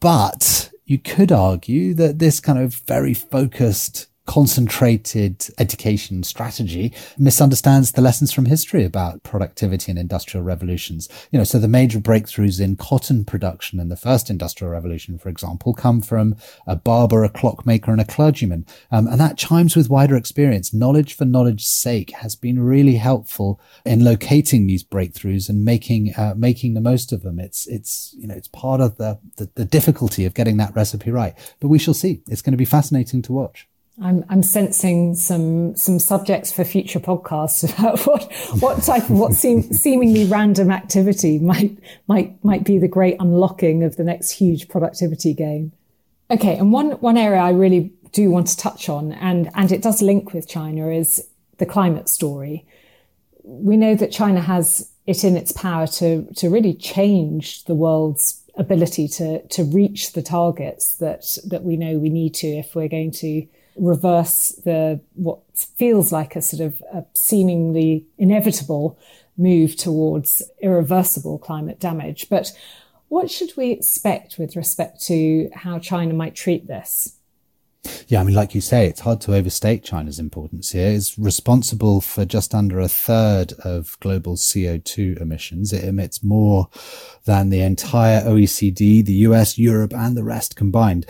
But 0.00 0.70
you 0.84 0.98
could 0.98 1.30
argue 1.30 1.94
that 1.94 2.18
this 2.18 2.40
kind 2.40 2.58
of 2.58 2.74
very 2.86 3.14
focused 3.14 4.08
concentrated 4.26 5.46
education 5.58 6.22
strategy 6.22 6.92
misunderstands 7.18 7.92
the 7.92 8.00
lessons 8.00 8.32
from 8.32 8.46
history 8.46 8.84
about 8.84 9.22
productivity 9.22 9.90
and 9.90 9.98
industrial 9.98 10.44
revolutions. 10.44 11.08
You 11.30 11.38
know, 11.38 11.44
so 11.44 11.58
the 11.58 11.68
major 11.68 12.00
breakthroughs 12.00 12.60
in 12.60 12.76
cotton 12.76 13.24
production 13.24 13.78
in 13.80 13.90
the 13.90 13.96
first 13.96 14.30
industrial 14.30 14.72
revolution, 14.72 15.18
for 15.18 15.28
example, 15.28 15.74
come 15.74 16.00
from 16.00 16.36
a 16.66 16.74
barber, 16.74 17.22
a 17.22 17.28
clockmaker, 17.28 17.92
and 17.92 18.00
a 18.00 18.04
clergyman. 18.04 18.64
Um, 18.90 19.06
and 19.06 19.20
that 19.20 19.36
chimes 19.36 19.76
with 19.76 19.90
wider 19.90 20.16
experience. 20.16 20.72
Knowledge 20.72 21.14
for 21.14 21.26
knowledge's 21.26 21.68
sake 21.68 22.12
has 22.12 22.34
been 22.34 22.62
really 22.62 22.96
helpful 22.96 23.60
in 23.84 24.04
locating 24.04 24.66
these 24.66 24.84
breakthroughs 24.84 25.50
and 25.50 25.64
making, 25.64 26.14
uh, 26.14 26.34
making 26.36 26.72
the 26.72 26.80
most 26.80 27.12
of 27.12 27.22
them. 27.22 27.38
It's, 27.38 27.66
it's, 27.66 28.14
you 28.18 28.26
know, 28.26 28.34
it's 28.34 28.48
part 28.48 28.80
of 28.80 28.96
the, 28.96 29.18
the, 29.36 29.50
the 29.54 29.64
difficulty 29.66 30.24
of 30.24 30.32
getting 30.32 30.56
that 30.56 30.74
recipe 30.74 31.10
right. 31.10 31.34
But 31.60 31.68
we 31.68 31.78
shall 31.78 31.94
see. 31.94 32.22
It's 32.28 32.42
going 32.42 32.52
to 32.52 32.58
be 32.58 32.64
fascinating 32.64 33.20
to 33.22 33.32
watch. 33.32 33.68
I'm, 34.02 34.24
I'm 34.28 34.42
sensing 34.42 35.14
some 35.14 35.76
some 35.76 36.00
subjects 36.00 36.50
for 36.50 36.64
future 36.64 36.98
podcasts 36.98 37.62
about 37.78 38.00
what 38.06 38.32
what 38.60 38.82
type 38.82 39.04
of 39.04 39.18
what 39.18 39.34
seem, 39.34 39.62
seemingly 39.72 40.24
random 40.24 40.70
activity 40.70 41.38
might 41.38 41.78
might 42.08 42.42
might 42.44 42.64
be 42.64 42.78
the 42.78 42.88
great 42.88 43.16
unlocking 43.20 43.84
of 43.84 43.96
the 43.96 44.04
next 44.04 44.32
huge 44.32 44.68
productivity 44.68 45.32
gain. 45.32 45.72
Okay, 46.30 46.56
and 46.56 46.72
one 46.72 46.92
one 46.92 47.16
area 47.16 47.40
I 47.40 47.50
really 47.50 47.92
do 48.12 48.30
want 48.30 48.48
to 48.48 48.56
touch 48.56 48.88
on, 48.88 49.12
and 49.12 49.48
and 49.54 49.70
it 49.70 49.82
does 49.82 50.02
link 50.02 50.32
with 50.32 50.48
China, 50.48 50.88
is 50.88 51.28
the 51.58 51.66
climate 51.66 52.08
story. 52.08 52.66
We 53.44 53.76
know 53.76 53.94
that 53.94 54.10
China 54.10 54.40
has 54.40 54.90
it 55.06 55.22
in 55.22 55.36
its 55.36 55.52
power 55.52 55.86
to 55.86 56.26
to 56.34 56.50
really 56.50 56.74
change 56.74 57.64
the 57.64 57.74
world's 57.76 58.42
ability 58.56 59.06
to 59.08 59.46
to 59.48 59.62
reach 59.62 60.14
the 60.14 60.22
targets 60.22 60.96
that 60.96 61.24
that 61.48 61.62
we 61.62 61.76
know 61.76 61.98
we 61.98 62.08
need 62.08 62.34
to 62.34 62.48
if 62.48 62.74
we're 62.74 62.88
going 62.88 63.12
to 63.12 63.46
reverse 63.76 64.50
the 64.64 65.00
what 65.14 65.40
feels 65.76 66.12
like 66.12 66.36
a 66.36 66.42
sort 66.42 66.60
of 66.60 66.82
a 66.92 67.04
seemingly 67.14 68.06
inevitable 68.18 68.98
move 69.36 69.76
towards 69.76 70.42
irreversible 70.60 71.38
climate 71.38 71.80
damage. 71.80 72.28
But 72.28 72.52
what 73.08 73.30
should 73.30 73.56
we 73.56 73.70
expect 73.70 74.38
with 74.38 74.56
respect 74.56 75.00
to 75.06 75.50
how 75.54 75.78
China 75.78 76.14
might 76.14 76.34
treat 76.34 76.66
this? 76.66 77.16
Yeah, 78.08 78.20
I 78.20 78.24
mean, 78.24 78.34
like 78.34 78.54
you 78.54 78.60
say, 78.60 78.86
it's 78.86 79.00
hard 79.00 79.20
to 79.22 79.34
overstate 79.34 79.84
China's 79.84 80.18
importance 80.18 80.72
here. 80.72 80.90
It's 80.90 81.18
responsible 81.18 82.00
for 82.00 82.24
just 82.24 82.54
under 82.54 82.80
a 82.80 82.88
third 82.88 83.52
of 83.64 83.98
global 84.00 84.36
CO2 84.36 85.20
emissions. 85.20 85.72
It 85.72 85.84
emits 85.84 86.22
more 86.22 86.68
than 87.24 87.50
the 87.50 87.60
entire 87.60 88.22
OECD, 88.22 89.04
the 89.04 89.12
US, 89.28 89.58
Europe, 89.58 89.92
and 89.94 90.16
the 90.16 90.24
rest 90.24 90.56
combined. 90.56 91.06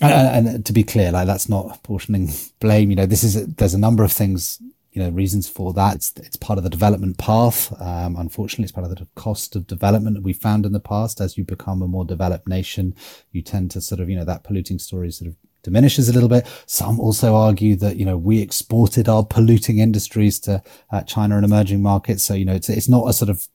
And, 0.00 0.48
and, 0.48 0.66
to 0.66 0.72
be 0.72 0.82
clear, 0.82 1.12
like 1.12 1.26
that's 1.26 1.48
not 1.48 1.76
apportioning 1.76 2.30
blame. 2.60 2.90
You 2.90 2.96
know, 2.96 3.06
this 3.06 3.22
is 3.22 3.36
a, 3.36 3.46
there's 3.46 3.74
a 3.74 3.78
number 3.78 4.02
of 4.02 4.12
things 4.12 4.60
you 4.94 5.02
know, 5.02 5.10
reasons 5.10 5.48
for 5.48 5.72
that. 5.72 5.96
It's, 5.96 6.12
it's 6.16 6.36
part 6.36 6.56
of 6.56 6.62
the 6.62 6.70
development 6.70 7.18
path. 7.18 7.72
Um, 7.80 8.14
unfortunately, 8.16 8.64
it's 8.64 8.72
part 8.72 8.86
of 8.86 8.96
the 8.96 9.06
cost 9.16 9.56
of 9.56 9.66
development 9.66 10.14
that 10.14 10.22
we 10.22 10.32
found 10.32 10.64
in 10.64 10.72
the 10.72 10.80
past. 10.80 11.20
As 11.20 11.36
you 11.36 11.44
become 11.44 11.82
a 11.82 11.88
more 11.88 12.04
developed 12.04 12.48
nation, 12.48 12.94
you 13.32 13.42
tend 13.42 13.72
to 13.72 13.80
sort 13.80 14.00
of, 14.00 14.08
you 14.08 14.14
know, 14.14 14.24
that 14.24 14.44
polluting 14.44 14.78
story 14.78 15.10
sort 15.10 15.28
of 15.28 15.36
diminishes 15.64 16.08
a 16.08 16.12
little 16.12 16.28
bit. 16.28 16.46
Some 16.66 17.00
also 17.00 17.34
argue 17.34 17.74
that, 17.76 17.96
you 17.96 18.04
know, 18.04 18.16
we 18.16 18.40
exported 18.40 19.08
our 19.08 19.24
polluting 19.24 19.78
industries 19.78 20.38
to 20.40 20.62
uh, 20.92 21.02
China 21.02 21.36
and 21.36 21.44
emerging 21.44 21.82
markets. 21.82 22.22
So, 22.22 22.34
you 22.34 22.44
know, 22.44 22.54
it's, 22.54 22.68
it's 22.68 22.88
not 22.88 23.08
a 23.08 23.12
sort 23.12 23.30
of 23.30 23.48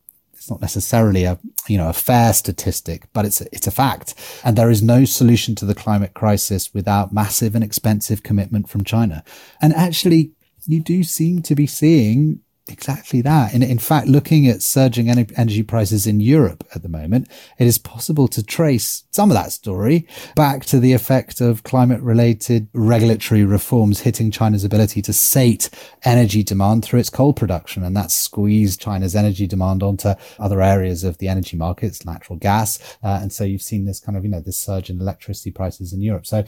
not 0.50 0.62
necessarily 0.62 1.24
a 1.24 1.40
you 1.68 1.78
know 1.78 1.90
a 1.90 1.94
fair 1.94 2.34
statistic, 2.34 3.08
but 3.14 3.26
it's 3.26 3.42
a, 3.42 3.46
it's 3.52 3.68
a 3.68 3.72
fact. 3.72 4.16
And 4.44 4.58
there 4.58 4.70
is 4.70 4.82
no 4.82 5.06
solution 5.06 5.56
to 5.56 5.66
the 5.66 5.76
climate 5.76 6.14
crisis 6.14 6.74
without 6.74 7.14
massive 7.14 7.56
and 7.56 7.64
expensive 7.64 8.24
commitment 8.24 8.70
from 8.70 8.84
China. 8.84 9.24
And 9.62 9.74
actually, 9.74 10.32
you 10.66 10.80
do 10.80 11.04
seem 11.04 11.42
to 11.44 11.56
be 11.56 11.68
seeing 11.68 12.42
exactly 12.72 13.22
that. 13.22 13.54
In, 13.54 13.64
in 13.64 13.80
fact, 13.80 14.08
looking 14.08 14.48
at 14.48 14.62
surging 14.62 15.10
energy 15.10 15.64
prices 15.64 16.08
in 16.08 16.20
Europe 16.20 16.64
at 16.74 16.82
the 16.82 16.90
moment, 16.90 17.28
it 17.58 17.68
is 17.68 17.78
possible 17.78 18.28
to 18.30 18.44
trace 18.44 19.04
some 19.12 19.30
of 19.30 19.36
that 19.36 19.52
story 19.52 20.08
back 20.36 20.66
to 20.66 20.80
the 20.80 20.94
effect 20.94 21.42
of 21.42 21.64
climate 21.64 22.02
related 22.02 22.68
regulatory 22.74 23.44
reforms 23.44 24.02
hitting 24.02 24.32
China's 24.32 24.64
ability 24.64 25.02
to 25.02 25.14
sate 25.14 25.70
energy 26.04 26.44
demand 26.44 26.84
through 26.84 27.00
its 27.00 27.10
coal 27.10 27.34
production. 27.34 27.84
And 27.84 27.96
that 27.96 28.12
squeezed 28.12 28.82
China's 28.82 29.16
energy 29.16 29.48
demand 29.48 29.84
onto 29.84 30.14
other 30.40 30.62
areas 30.62 31.04
of 31.04 31.18
the 31.18 31.28
energy 31.28 31.58
markets, 31.58 32.06
natural 32.06 32.38
gas. 32.38 32.80
Uh, 33.04 33.20
and 33.22 33.34
so 33.34 33.44
you've 33.44 33.62
seen 33.62 33.86
this 33.86 34.00
kind 34.00 34.18
of, 34.18 34.24
you 34.24 34.30
know, 34.30 34.42
this 34.42 34.58
surge 34.58 34.90
in 34.90 35.00
electricity 35.00 35.52
prices 35.52 35.94
in 35.94 36.02
Europe. 36.02 36.26
So 36.26 36.44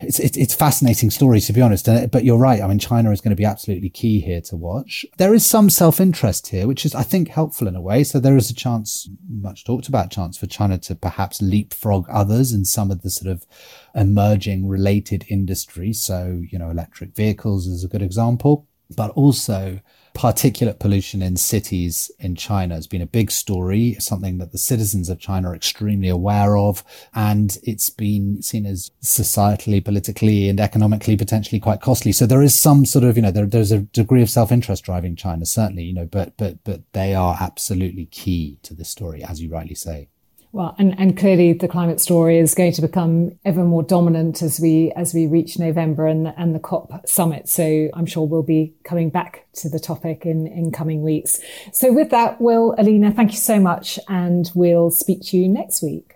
it's, 0.00 0.18
it's, 0.18 0.36
it's 0.36 0.54
fascinating 0.54 1.10
story 1.10 1.40
to 1.40 1.52
be 1.52 1.62
honest. 1.62 1.86
But 2.10 2.24
you're 2.24 2.38
right. 2.38 2.60
I 2.60 2.66
mean, 2.66 2.78
China 2.78 3.10
is 3.10 3.20
going 3.20 3.30
to 3.30 3.36
be 3.36 3.44
absolutely 3.44 3.88
key 3.88 4.20
here 4.20 4.40
to 4.42 4.56
watch. 4.56 5.06
There 5.16 5.34
is 5.34 5.46
some 5.46 5.70
self-interest 5.70 6.48
here, 6.48 6.66
which 6.66 6.84
is, 6.84 6.94
I 6.94 7.02
think, 7.02 7.28
helpful 7.28 7.66
in 7.66 7.76
a 7.76 7.80
way. 7.80 8.04
So 8.04 8.20
there 8.20 8.36
is 8.36 8.50
a 8.50 8.54
chance, 8.54 9.08
much 9.28 9.64
talked 9.64 9.88
about 9.88 10.10
chance 10.10 10.36
for 10.36 10.46
China 10.46 10.78
to 10.78 10.94
perhaps 10.94 11.40
leapfrog 11.40 12.06
others 12.10 12.52
in 12.52 12.64
some 12.64 12.90
of 12.90 13.02
the 13.02 13.10
sort 13.10 13.30
of 13.30 13.46
emerging 13.94 14.68
related 14.68 15.24
industries. 15.28 16.02
So, 16.02 16.42
you 16.50 16.58
know, 16.58 16.70
electric 16.70 17.14
vehicles 17.14 17.66
is 17.66 17.82
a 17.82 17.88
good 17.88 18.02
example, 18.02 18.68
but 18.94 19.10
also 19.12 19.80
particulate 20.16 20.78
pollution 20.78 21.20
in 21.20 21.36
cities 21.36 22.10
in 22.18 22.34
China 22.34 22.74
has 22.74 22.86
been 22.86 23.02
a 23.02 23.06
big 23.06 23.30
story, 23.30 23.94
something 23.98 24.38
that 24.38 24.50
the 24.50 24.58
citizens 24.58 25.10
of 25.10 25.18
China 25.18 25.50
are 25.50 25.54
extremely 25.54 26.08
aware 26.08 26.56
of. 26.56 26.82
And 27.14 27.58
it's 27.62 27.90
been 27.90 28.42
seen 28.42 28.64
as 28.64 28.90
societally, 29.02 29.84
politically 29.84 30.48
and 30.48 30.58
economically 30.58 31.18
potentially 31.18 31.60
quite 31.60 31.82
costly. 31.82 32.12
So 32.12 32.24
there 32.24 32.42
is 32.42 32.58
some 32.58 32.86
sort 32.86 33.04
of, 33.04 33.16
you 33.16 33.22
know, 33.22 33.30
there, 33.30 33.44
there's 33.44 33.72
a 33.72 33.80
degree 33.80 34.22
of 34.22 34.30
self-interest 34.30 34.84
driving 34.84 35.16
China, 35.16 35.44
certainly, 35.44 35.82
you 35.82 35.92
know, 35.92 36.06
but, 36.06 36.36
but, 36.38 36.64
but 36.64 36.80
they 36.92 37.14
are 37.14 37.36
absolutely 37.38 38.06
key 38.06 38.58
to 38.62 38.72
this 38.72 38.88
story, 38.88 39.22
as 39.22 39.42
you 39.42 39.50
rightly 39.50 39.74
say. 39.74 40.08
Well, 40.52 40.74
and, 40.78 40.98
and 40.98 41.16
clearly 41.16 41.52
the 41.52 41.68
climate 41.68 42.00
story 42.00 42.38
is 42.38 42.54
going 42.54 42.72
to 42.72 42.82
become 42.82 43.38
ever 43.44 43.64
more 43.64 43.82
dominant 43.82 44.42
as 44.42 44.58
we 44.58 44.92
as 44.92 45.12
we 45.12 45.26
reach 45.26 45.58
November 45.58 46.06
and 46.06 46.32
and 46.36 46.54
the 46.54 46.60
COP 46.60 47.06
summit. 47.06 47.48
So 47.48 47.90
I'm 47.92 48.06
sure 48.06 48.26
we'll 48.26 48.42
be 48.42 48.74
coming 48.84 49.10
back 49.10 49.46
to 49.54 49.68
the 49.68 49.78
topic 49.78 50.24
in, 50.24 50.46
in 50.46 50.72
coming 50.72 51.02
weeks. 51.02 51.40
So 51.72 51.92
with 51.92 52.10
that, 52.10 52.40
Will, 52.40 52.74
Alina, 52.78 53.12
thank 53.12 53.32
you 53.32 53.38
so 53.38 53.60
much, 53.60 53.98
and 54.08 54.50
we'll 54.54 54.90
speak 54.90 55.22
to 55.26 55.36
you 55.36 55.48
next 55.48 55.82
week. 55.82 56.14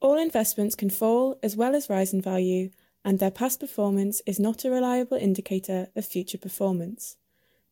All 0.00 0.18
investments 0.18 0.76
can 0.76 0.90
fall 0.90 1.38
as 1.42 1.56
well 1.56 1.74
as 1.74 1.90
rise 1.90 2.12
in 2.12 2.20
value, 2.20 2.70
and 3.04 3.18
their 3.18 3.30
past 3.30 3.58
performance 3.58 4.22
is 4.26 4.38
not 4.38 4.64
a 4.64 4.70
reliable 4.70 5.16
indicator 5.16 5.88
of 5.96 6.06
future 6.06 6.38
performance. 6.38 7.16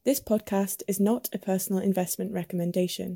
This 0.05 0.21
podcast 0.21 0.83
is 0.89 0.99
not 0.99 1.29
a 1.33 1.39
personal 1.39 1.81
investment 1.81 2.33
recommendation. 2.33 3.13